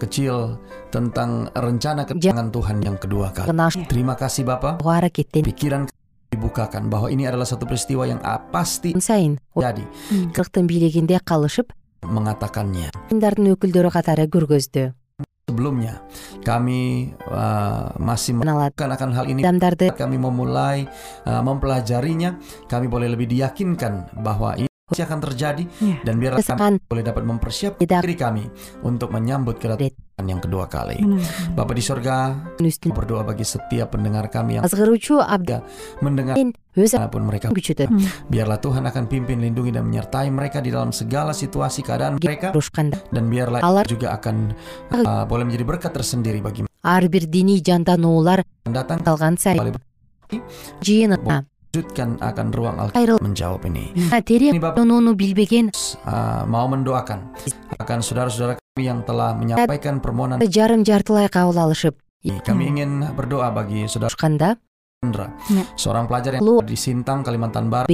Kecil 0.03 0.59
tentang 0.91 1.51
rencana 1.55 2.03
kedatangan 2.07 2.51
Tuhan 2.51 2.77
yang 2.83 2.99
kedua 2.99 3.31
kali. 3.31 3.51
гынаш 3.51 3.87
Terima 3.87 4.19
kasih 4.19 4.43
Bapak. 4.43 4.83
аракеттен. 4.83 5.47
Pikiran 5.47 5.87
kami 5.87 6.03
dibukakan 6.35 6.91
bahwa 6.91 7.07
ini 7.11 7.31
adalah 7.31 7.47
satu 7.47 7.67
peristiwa 7.67 8.07
yang 8.07 8.19
pasti 8.51 8.99
сайын. 8.99 9.39
Jadi 9.55 9.87
кырктын 10.35 10.67
бийлигинде 10.67 11.23
калышып 11.23 11.71
mengatakannya. 12.03 12.91
өкүлдөрү 13.55 13.91
катары 13.95 14.27
көргөздү 14.27 15.02
Sebelumnya 15.53 16.01
kami 16.41 17.13
uh, 17.29 17.93
masih 18.01 18.41
melakukan 18.41 18.89
akan 18.89 19.11
hal 19.13 19.29
ini. 19.29 19.45
Kami 19.93 20.17
memulai 20.17 20.89
uh, 21.29 21.45
mempelajarinya. 21.45 22.41
Kami 22.65 22.89
boleh 22.89 23.13
lebih 23.13 23.29
diyakinkan 23.29 24.17
bahwa 24.25 24.57
ini 24.57 24.72
pasti 24.93 25.05
akan 25.05 25.21
terjadi 25.25 25.65
Ya. 25.81 25.97
dan 26.05 26.15
biarlah 26.21 26.45
kami 26.45 26.79
boleh 26.85 27.05
dapat 27.05 27.23
mempersiapkan 27.25 28.05
diri 28.05 28.17
kami 28.17 28.45
untuk 28.85 29.09
menyambut 29.11 29.57
kedatangan 29.57 30.27
yang 30.29 30.39
kedua 30.39 30.69
kali. 30.69 31.01
Benar. 31.01 31.57
Bapak 31.57 31.75
di 31.75 31.83
sorga, 31.83 32.37
berdoa 32.93 33.25
bagi 33.25 33.43
setiap 33.43 33.97
pendengar 33.97 34.29
kami 34.29 34.61
yang 34.61 34.63
азгыруучу 34.69 35.19
mendengar 36.05 36.37
өз 36.73 36.97
dimanapun 36.97 37.23
mereka 37.29 37.47
күчүтө 37.53 37.85
Biarlah 38.29 38.61
Tuhan 38.61 38.85
akan 38.89 39.05
pimpin, 39.09 39.41
lindungi, 39.41 39.73
dan 39.73 39.89
menyertai 39.89 40.29
mereka 40.33 40.65
di 40.65 40.73
dalam 40.73 40.93
segala 40.93 41.37
situasi 41.37 41.85
keadaan 41.85 42.17
mereka. 42.17 42.53
Dan 43.13 43.29
biarlah 43.29 43.61
juga 43.89 44.17
akan 44.17 44.37
uh, 44.93 45.25
boleh 45.29 45.45
menjadi 45.49 45.65
berkat 45.65 45.93
tersendiri 45.93 46.41
bagi 46.41 46.65
ар 46.83 47.07
бир 47.07 47.31
диний 47.31 47.63
жандануулар 47.63 48.43
калган 49.07 49.39
сайын 49.39 49.79
жыйынына 50.83 51.47
lanjutkan 51.73 52.21
akan 52.21 52.47
ruang 52.53 52.77
Alkitab 52.77 53.01
кайрыл 53.01 53.19
menjawab 53.25 53.65
ini. 53.65 53.97
терең 53.97 54.61
ойлонууну 54.61 55.17
билбеген 55.17 55.73
Uh, 56.05 56.45
mau 56.45 56.69
mendoakan 56.69 57.33
akan 57.81 57.99
saudara-saudara 58.05 58.61
kami 58.61 58.85
yang 58.85 59.01
telah 59.09 59.33
menyampaikan 59.33 60.05
permohonan 60.05 60.45
жарым 60.45 60.85
жартылай 60.85 61.33
кабыл 61.33 61.57
алышып 61.57 61.97
ini. 62.29 62.37
Kami 62.45 62.69
ingin 62.69 63.09
berdoa 63.17 63.49
bagi 63.49 63.89
saudara 63.89 64.13
турушканда 64.13 64.61
Chandra, 65.01 65.33
Ya. 65.49 65.65
seorang 65.81 66.05
pelajar 66.07 66.37
yang 66.37 66.45
di 66.63 66.77
Sintang, 66.77 67.25
Kalimantan 67.25 67.73
Barat. 67.73 67.89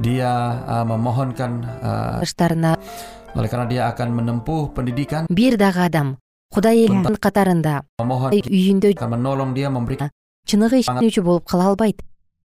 Dia 0.00 0.32
uh, 0.64 0.84
memohonkan 0.88 1.50
uh, 1.84 2.24
баштарына 2.24 2.80
oleh 3.36 3.48
karena 3.52 3.66
dia 3.68 3.82
akan 3.92 4.08
menempuh 4.16 4.72
pendidikan, 4.72 5.28
бир 5.28 5.60
дагы 5.60 5.84
адам 5.84 6.16
кудай 6.48 6.88
элинин 6.88 7.20
катарында 7.20 7.84
memohon 8.00 8.32
үйүндө 8.32 8.96
akan 8.96 9.10
menolong 9.12 9.52
dia 9.52 9.68
memberikan 9.68 10.08
чыныгы 10.48 10.80
ишенүүчү 10.80 11.20
болуп 11.22 11.44
кала 11.46 11.70
албайт 11.70 12.00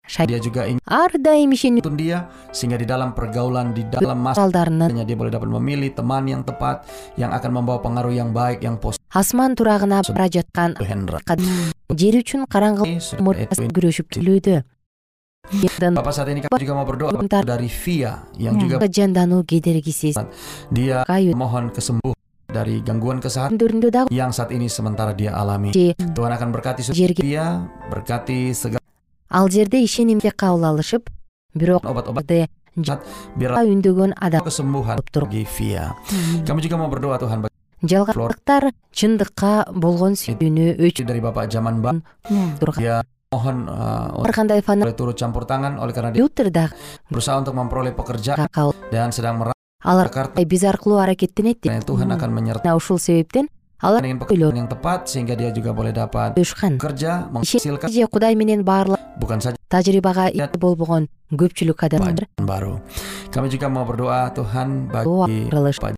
dia 0.02 0.38
juga 0.38 0.66
ingin 0.66 0.82
ар 0.82 1.14
дайым 1.14 1.54
ишенүү 1.54 1.78
menuntun 1.80 1.94
dia 1.94 2.26
sehingga 2.50 2.74
di 2.76 2.84
dalam 2.84 3.14
pergaulan 3.14 3.70
di 3.70 3.86
dalam 3.86 4.18
masa 4.18 4.42
салдарынан 4.44 4.90
dia 5.06 5.14
boleh 5.14 5.30
dapat 5.30 5.48
memilih 5.48 5.94
teman 5.94 6.26
yang 6.26 6.42
tepat 6.42 6.82
yang 7.14 7.30
akan 7.30 7.50
membawa 7.62 7.78
pengaruh 7.78 8.10
yang 8.10 8.34
baik 8.34 8.60
yang 8.60 8.76
positif 8.76 9.02
асман 9.14 9.54
турагына 9.54 10.02
бара 10.10 10.26
жаткан 10.26 10.74
жер 11.92 12.14
үчүн 12.18 12.48
караңгы 12.48 12.88
Ini 12.88 12.98
sudah 12.98 13.22
мурдасы 13.22 13.62
Edwin. 13.62 13.70
күрөшүп 13.70 14.06
келүүдө 14.10 14.56
Ядан 15.52 15.92
Bapak 15.94 16.14
saat 16.14 16.30
ini 16.30 16.38
kami 16.40 16.54
juga 16.56 16.72
mau 16.72 16.86
berdoa. 16.86 17.12
Bentar. 17.12 17.42
dari 17.42 17.66
Via 17.68 18.24
yang 18.38 18.56
Ya. 18.56 18.60
juga 18.64 18.86
жандануу 18.88 19.42
кедергисиз 19.44 20.16
dia 20.72 21.04
кайы 21.04 21.34
mohon 21.34 21.68
kesembuhan 21.70 22.16
dari 22.48 22.80
gangguan 22.80 23.16
kesehatan 23.16 23.54
күндөрүндө 23.56 23.88
дагы 23.88 24.08
yang 24.10 24.28
saat 24.30 24.50
ini 24.50 24.68
sementara 24.68 25.12
dia 25.12 25.32
alami. 25.32 25.72
же 25.72 25.92
Tuhan 25.94 26.32
akan 26.32 26.48
berkati 26.52 26.80
saudara 26.82 27.00
жерге 27.00 27.22
Via, 27.22 27.64
berkati 27.88 28.52
segala 28.52 28.82
ал 29.33 29.49
жерде 29.49 29.83
ишенимге 29.85 30.31
кабыл 30.31 30.64
алышып 30.68 31.09
бирок 31.55 31.83
үндөгөн 33.73 34.14
адам 34.21 34.45
Tuhan 37.25 37.38
bagi 37.42 37.57
жалгандыктар 37.83 38.71
чындыкка 38.92 39.53
болгон 39.73 40.14
сүйүүнү 40.21 40.77
uh, 43.33 44.25
ар 44.29 44.33
кандай 44.37 44.61
boleh 44.61 44.92
turut 44.92 45.16
campur 45.16 45.49
tangan 45.49 45.81
oleh 45.81 45.97
karena 45.97 46.12
dia 46.12 46.21
компьютер 46.21 46.53
дагы 46.53 46.77
berusaha 47.09 47.40
untuk 47.40 47.57
memperoleh 47.57 47.97
pekerjaan 47.97 48.45
кабыл 48.53 48.77
dan 48.92 49.09
sedang 49.09 49.40
merasa 49.40 49.57
алар 49.81 50.12
биз 50.45 50.62
аркылуу 50.64 51.01
аракеттенет. 51.01 51.64
Ушул 52.77 52.99
себептен 52.99 53.49
алар 53.83 54.01
ingin 54.07 54.18
pekerjaan 54.23 54.57
yang 54.62 54.71
tepat 54.71 55.11
sehingga 55.11 55.35
dia 55.35 55.51
juga 55.51 55.75
boleh 55.75 55.90
dapat 55.90 56.38
коюшкан 56.38 56.79
menghasilkan 57.35 57.90
же 57.90 58.07
кудай 58.07 58.38
менен 58.38 58.62
bukan 59.18 59.38
saja 59.42 59.59
тажрыйбага 59.68 60.31
ээ 60.31 60.55
болбогон 60.57 61.11
көпчүлүк 61.33 61.81
адамдар 61.85 62.25
Bahan 62.38 62.47
baru. 62.47 62.75
Kami 63.33 63.49
juga 63.49 63.66
mau 63.73 63.88
berdoa 63.88 64.29
Tuhan 64.37 64.92
Doa 64.92 65.25
bagi 65.27 65.49
кырылыш 65.49 65.81
Pak 65.81 65.97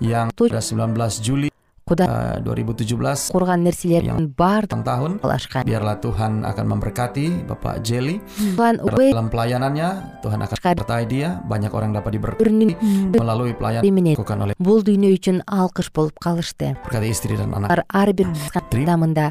yang 0.00 0.28
pada 0.32 0.60
19 0.60 0.92
Juli 1.24 1.48
кудай 1.86 2.42
2017 2.42 3.30
курган 3.30 3.62
нерселердин 3.62 4.34
баардыгын 4.34 4.74
ulang 4.74 4.82
tahun 4.82 5.10
кылашкан 5.22 5.62
biarlah 5.62 5.96
Tuhan 6.02 6.42
akan 6.42 6.64
memberkati 6.66 7.46
Bapak 7.46 7.86
Jelly 7.86 8.18
Туган 8.34 8.82
убай 8.82 9.14
dalam 9.14 9.30
pelayanannya 9.30 10.18
Tuhan 10.18 10.42
akan 10.42 10.56
Sekali. 10.58 10.74
menyertai 10.74 11.04
dia 11.06 11.38
banyak 11.46 11.70
orang 11.70 11.94
dapat 11.94 12.10
diberkati 12.18 12.42
өрүнүн 12.42 12.70
melalui 13.14 13.54
pelayanan 13.54 13.86
менен 13.86 14.18
dilakukan 14.18 14.38
oleh 14.42 14.54
бул 14.58 14.82
дүйнө 14.82 15.14
үчүн 15.14 15.46
алкыш 15.46 15.94
болуп 15.94 16.18
калышты. 16.18 16.74
Berkati 16.82 17.06
istri 17.06 17.38
dan 17.38 17.54
anak 17.54 17.70
алар 17.70 17.80
ар 17.86 18.10
бир 18.10 18.34
Terima 18.66 18.98
адамында. 18.98 19.30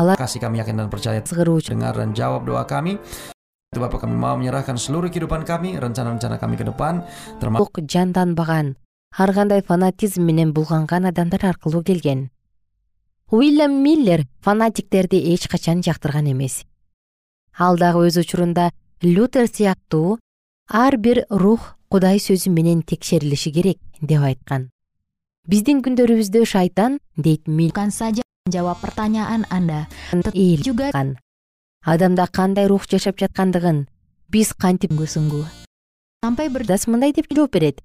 Алар 0.00 0.16
kasih 0.16 0.40
kami 0.40 0.64
yakin 0.64 0.80
dan 0.80 0.88
percaya 0.88 1.20
сыгыруучу 1.20 1.76
dengar 1.76 1.92
dan 1.92 2.16
jawab 2.16 2.48
doa 2.48 2.64
kami 2.64 2.96
itu 3.72 3.80
Bapak 3.80 4.04
kami 4.04 4.16
mau 4.16 4.36
menyerahkan 4.36 4.76
seluruh 4.76 5.08
kehidupan 5.08 5.48
kami 5.48 5.80
rencana-rencana 5.80 6.36
kami 6.36 6.60
ke 6.60 6.64
depan 6.64 7.04
termasuk 7.40 7.72
толук 7.72 7.88
жанданбаган 7.88 8.76
ар 9.18 9.34
кандай 9.34 9.62
фанатизм 9.62 10.22
менен 10.22 10.52
булганган 10.52 11.06
адамдар 11.06 11.44
аркылуу 11.44 11.82
келген. 11.82 12.30
Уильям 13.30 13.82
миллер 13.82 14.26
фанатиктерди 14.40 15.16
эч 15.34 15.48
качан 15.48 15.82
жактырган 15.82 16.32
эмес. 16.32 16.64
Ал 17.58 17.76
дагы 17.76 18.08
өз 18.08 18.18
учурунда 18.20 18.72
лютер 19.02 19.46
сыяктуу 19.48 20.18
ар 20.68 20.96
бир 20.96 21.26
рух 21.28 21.76
кудай 21.88 22.18
сөзү 22.18 22.50
менен 22.50 22.82
текшерилиши 22.82 23.50
керек 23.52 23.78
деп 24.00 24.22
айткан. 24.22 24.70
Биздин 25.46 25.82
күндөрүбүздө 25.82 26.44
шайтан 26.46 26.98
дейт 27.16 27.46
жавап 28.50 28.80
pertanyaan 28.80 29.44
anda 29.50 29.86
адамда 31.84 32.26
кандай 32.26 32.66
рух 32.66 32.88
жашап 32.90 33.18
жаткандыгын 33.18 33.86
биз 34.28 34.52
кантип 34.52 34.92
мындай 36.86 37.12
деп 37.12 37.26
жооп 37.30 37.52
берет 37.52 37.82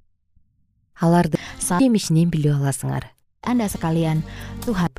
аларды 1.00 1.38
жемишинен 1.62 2.30
билип 2.32 2.56
аласыңар. 2.56 3.06
Anda 3.46 3.70
sekalian 3.70 4.24
tuhan 4.66 4.90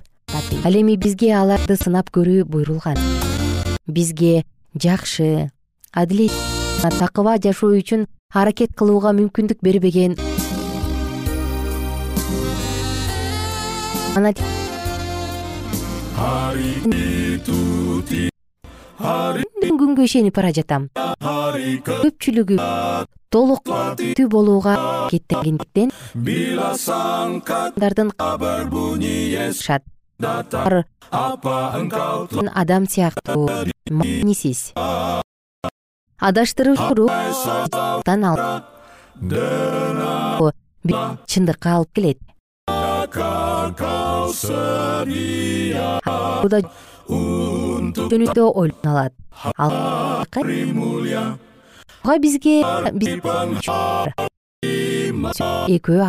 ал 0.64 0.74
эми 0.76 0.96
бизге 0.96 1.32
аларды 1.34 1.76
сынап 1.76 2.10
көрүү 2.14 2.44
буйрулган. 2.44 2.98
Бизге 3.86 4.44
жакшы 4.74 5.50
адилет 5.92 6.32
такыба 6.98 7.38
жашоо 7.42 7.74
үчүн 7.78 8.06
аракет 8.34 8.74
кылууга 8.76 9.12
мүмкүндүк 9.16 9.62
бербеген. 9.62 10.16
Күнгө 19.78 20.04
ишенип 20.04 20.34
бара 20.34 20.50
жатам. 20.52 20.88
Көпчүлүгү 21.22 22.58
толук 23.30 23.62
болууга 24.28 24.72
аракеттенгендиктен 24.74 25.90
адам 32.62 32.84
сыяктуу 32.92 33.44
маанисиз 33.90 34.72
адаштыруучу 36.18 36.94
рухтан 36.98 38.24
чындыкка 41.26 41.68
алып 41.76 41.90
келет. 41.94 42.18
Жөнүндө 48.08 48.44
ойлоно 48.52 48.90
алат 49.56 50.28
бизге 52.22 52.62
экөө 55.68 56.00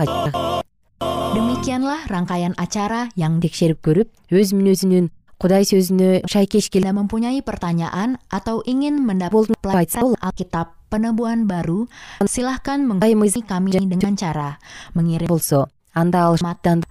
Demikianlah 1.29 2.09
rangkaian 2.09 2.57
acara 2.57 3.07
yang 3.15 3.37
текшерип 3.39 3.79
көрүп 3.85 4.09
өз 4.33 4.51
мүнөзүнүн 4.57 5.13
кудай 5.39 5.63
сөзүнө 5.63 6.27
шайкеш 6.27 6.67
Anda 6.75 6.91
mempunyai 6.91 7.39
pertanyaan 7.39 8.19
atau 8.27 8.59
ingin 8.67 8.99
mendapatkan 8.99 10.19
Alkitab 10.19 10.75
penebuan 10.91 11.47
baru, 11.47 11.87
silahkan 12.27 12.83
menghubungi 12.83 13.45
kami 13.45 13.71
dengan 13.77 14.17
cara 14.19 14.59
mengirim 14.97 15.29
болсо 15.29 15.69
анда 15.95 16.27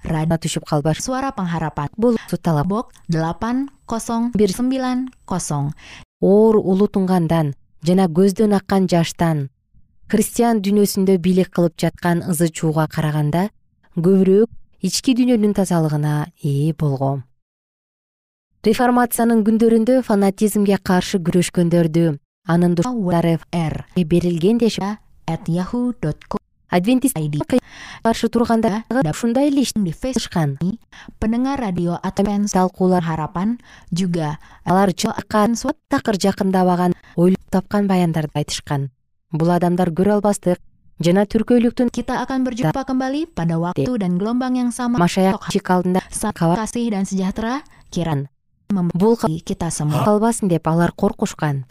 радио 0.07 0.39
түшүп 0.39 0.65
калбаш. 0.65 1.03
Suara 1.03 1.35
pengharapan 1.35 1.91
бул 1.99 2.17
талап 2.41 2.67
бок 2.67 2.87
8090 3.11 4.33
оор 6.23 6.57
улуу 6.57 6.89
тунгандан 6.89 7.53
жана 7.87 8.09
көздөн 8.09 8.57
аккан 8.59 8.89
жаштан 8.91 9.49
христиан 10.09 10.63
дүйнөсүндө 10.65 11.19
бийлик 11.21 11.51
кылып 11.53 11.75
жаткан 11.83 12.23
ызы 12.33 12.49
чууга 12.49 12.87
караганда 12.89 13.49
көбүрөөк 13.97 14.49
ички 14.89 15.13
дүйнөнүн 15.19 15.53
тазалыгына 15.59 16.31
ээ 16.41 16.73
болгом. 16.81 17.25
Реформациянын 18.65 19.45
күндөрүндө 19.47 20.01
фанатизмге 20.07 20.79
каршы 20.91 21.21
күрөшкөндөрдү 21.27 22.07
анын 22.49 22.77
берилген 24.09 24.59
деп 24.59 26.39
адвентист 26.69 27.17
каршы 28.05 28.29
турганда 28.29 28.83
ушундай 29.11 29.51
алар 34.65 34.93
такыр 35.89 36.21
жакындабаган 36.21 36.98
ойлоп 37.19 37.51
тапкан 37.51 37.91
баяндарды 37.91 38.39
айтышкан. 38.39 38.89
Бул 39.35 39.51
адамдар 39.51 39.91
көрө 39.91 40.19
албастык 40.19 40.63
жана 41.03 41.27
түркөйлүктүн 41.27 41.91
kita 41.91 42.23
akan 42.23 42.47
berjumpa 42.47 42.87
kembali 42.87 43.27
pada 43.35 43.59
waktu 43.59 43.91
dan 43.99 44.17
gelombang 44.23 44.55
yang 44.55 44.71
sama 44.71 45.03
машаяк 45.03 45.51
чик 45.51 45.67
алдында 45.67 46.03
kasih 46.11 46.95
dan 46.95 47.05
sejahtera 47.05 47.63
киран 47.91 48.31
бул 48.95 49.17
kita 49.19 49.71
semua 49.73 50.05
калбасын 50.05 50.49
деп 50.49 50.69
алар 50.69 50.93
коркушкан. 50.93 51.65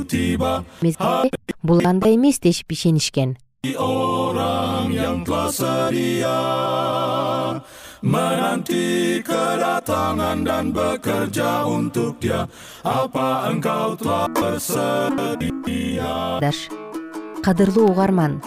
Бул 1.64 1.82
андай 1.86 2.16
эмес 2.16 2.40
дешип 2.40 2.72
ишенишкен. 2.72 3.38
Orang 3.78 4.94
yang 4.94 5.26
telah 5.26 5.52
sedia 5.52 6.40
menanti 8.02 9.22
kedatangan 9.24 10.44
dan 10.46 10.74
bekerja 10.74 11.66
untuk 11.66 12.20
dia. 12.22 12.46
Apa 12.84 13.50
engkau 13.50 13.98
telah 13.98 14.28
bersedia? 14.34 16.12
Даш 16.42 16.70
кадырлуу 17.48 17.92
угарман 17.92 18.42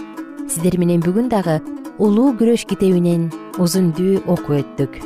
сиздер 0.50 0.76
менен 0.76 1.00
бүгүн 1.00 1.30
дагы 1.32 1.56
улуу 1.96 2.34
күрөш 2.36 2.66
китебинен 2.68 3.30
узундүү 3.62 4.26
окуп 4.28 4.58
өттүк 4.60 4.98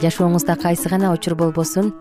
жашооңузда 0.00 0.56
кайсы 0.62 0.88
гана 0.88 1.12
учур 1.12 1.36
болбосун 1.36 1.92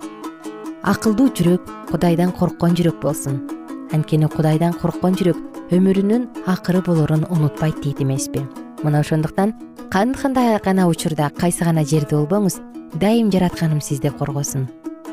акылдуу 0.94 1.28
жүрөк 1.36 1.68
кудайдан 1.92 2.32
корккон 2.40 2.78
жүрөк 2.80 3.02
болсун 3.04 3.44
анткени 3.92 4.32
кудайдан 4.32 4.78
корккон 4.80 5.20
жүрөк 5.20 5.40
өмүрүнүн 5.76 6.30
акыры 6.56 6.82
болорун 6.88 7.28
унутпайт 7.28 7.84
дейт 7.84 8.00
эмеспи 8.06 8.46
мына 8.84 9.00
ошондуктан 9.00 9.54
кандай 9.92 10.60
гана 10.64 10.88
учурда 10.88 11.30
кайсы 11.30 11.64
гана 11.64 11.84
жерде 11.86 12.16
болбоңуз 12.16 12.60
дайым 12.94 13.32
жаратканым 13.32 13.82
сизди 13.82 14.10
коргосун 14.10 14.68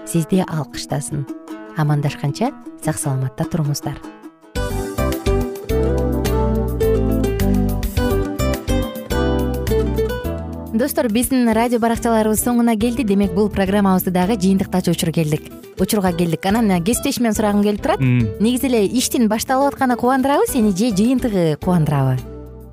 сизди 0.07 0.45
алкыштасын 0.47 1.27
амандашканча 1.77 2.53
сак 2.85 2.99
саламатта 2.99 3.45
туруңуздар. 3.45 3.99
Достор 10.79 11.09
биздин 11.11 11.51
радио 11.53 11.81
баракчаларыбыз 11.83 12.45
соңуна 12.45 12.77
келди. 12.79 13.03
Демек 13.03 13.33
бул 13.35 13.49
программабызды 13.51 14.13
дагы 14.15 14.39
жыйынтыктачу 14.39 14.95
учур 14.95 15.11
келдик. 15.11 15.51
Учурга 15.79 16.13
келдик. 16.13 16.47
Анан 16.47 16.71
кесиптешимден 16.85 17.35
сурагым 17.35 17.65
келип 17.67 17.83
турат. 17.83 18.01
Негизи 18.01 18.71
эле 18.71 18.87
иштин 18.87 19.29
башталып 19.29 19.75
атканы 19.75 19.97
кубандырабы 19.97 20.47
сени 20.47 20.71
же 20.71 20.95
жыйынтыгы 20.95 21.57
кубандырабы 21.59 22.38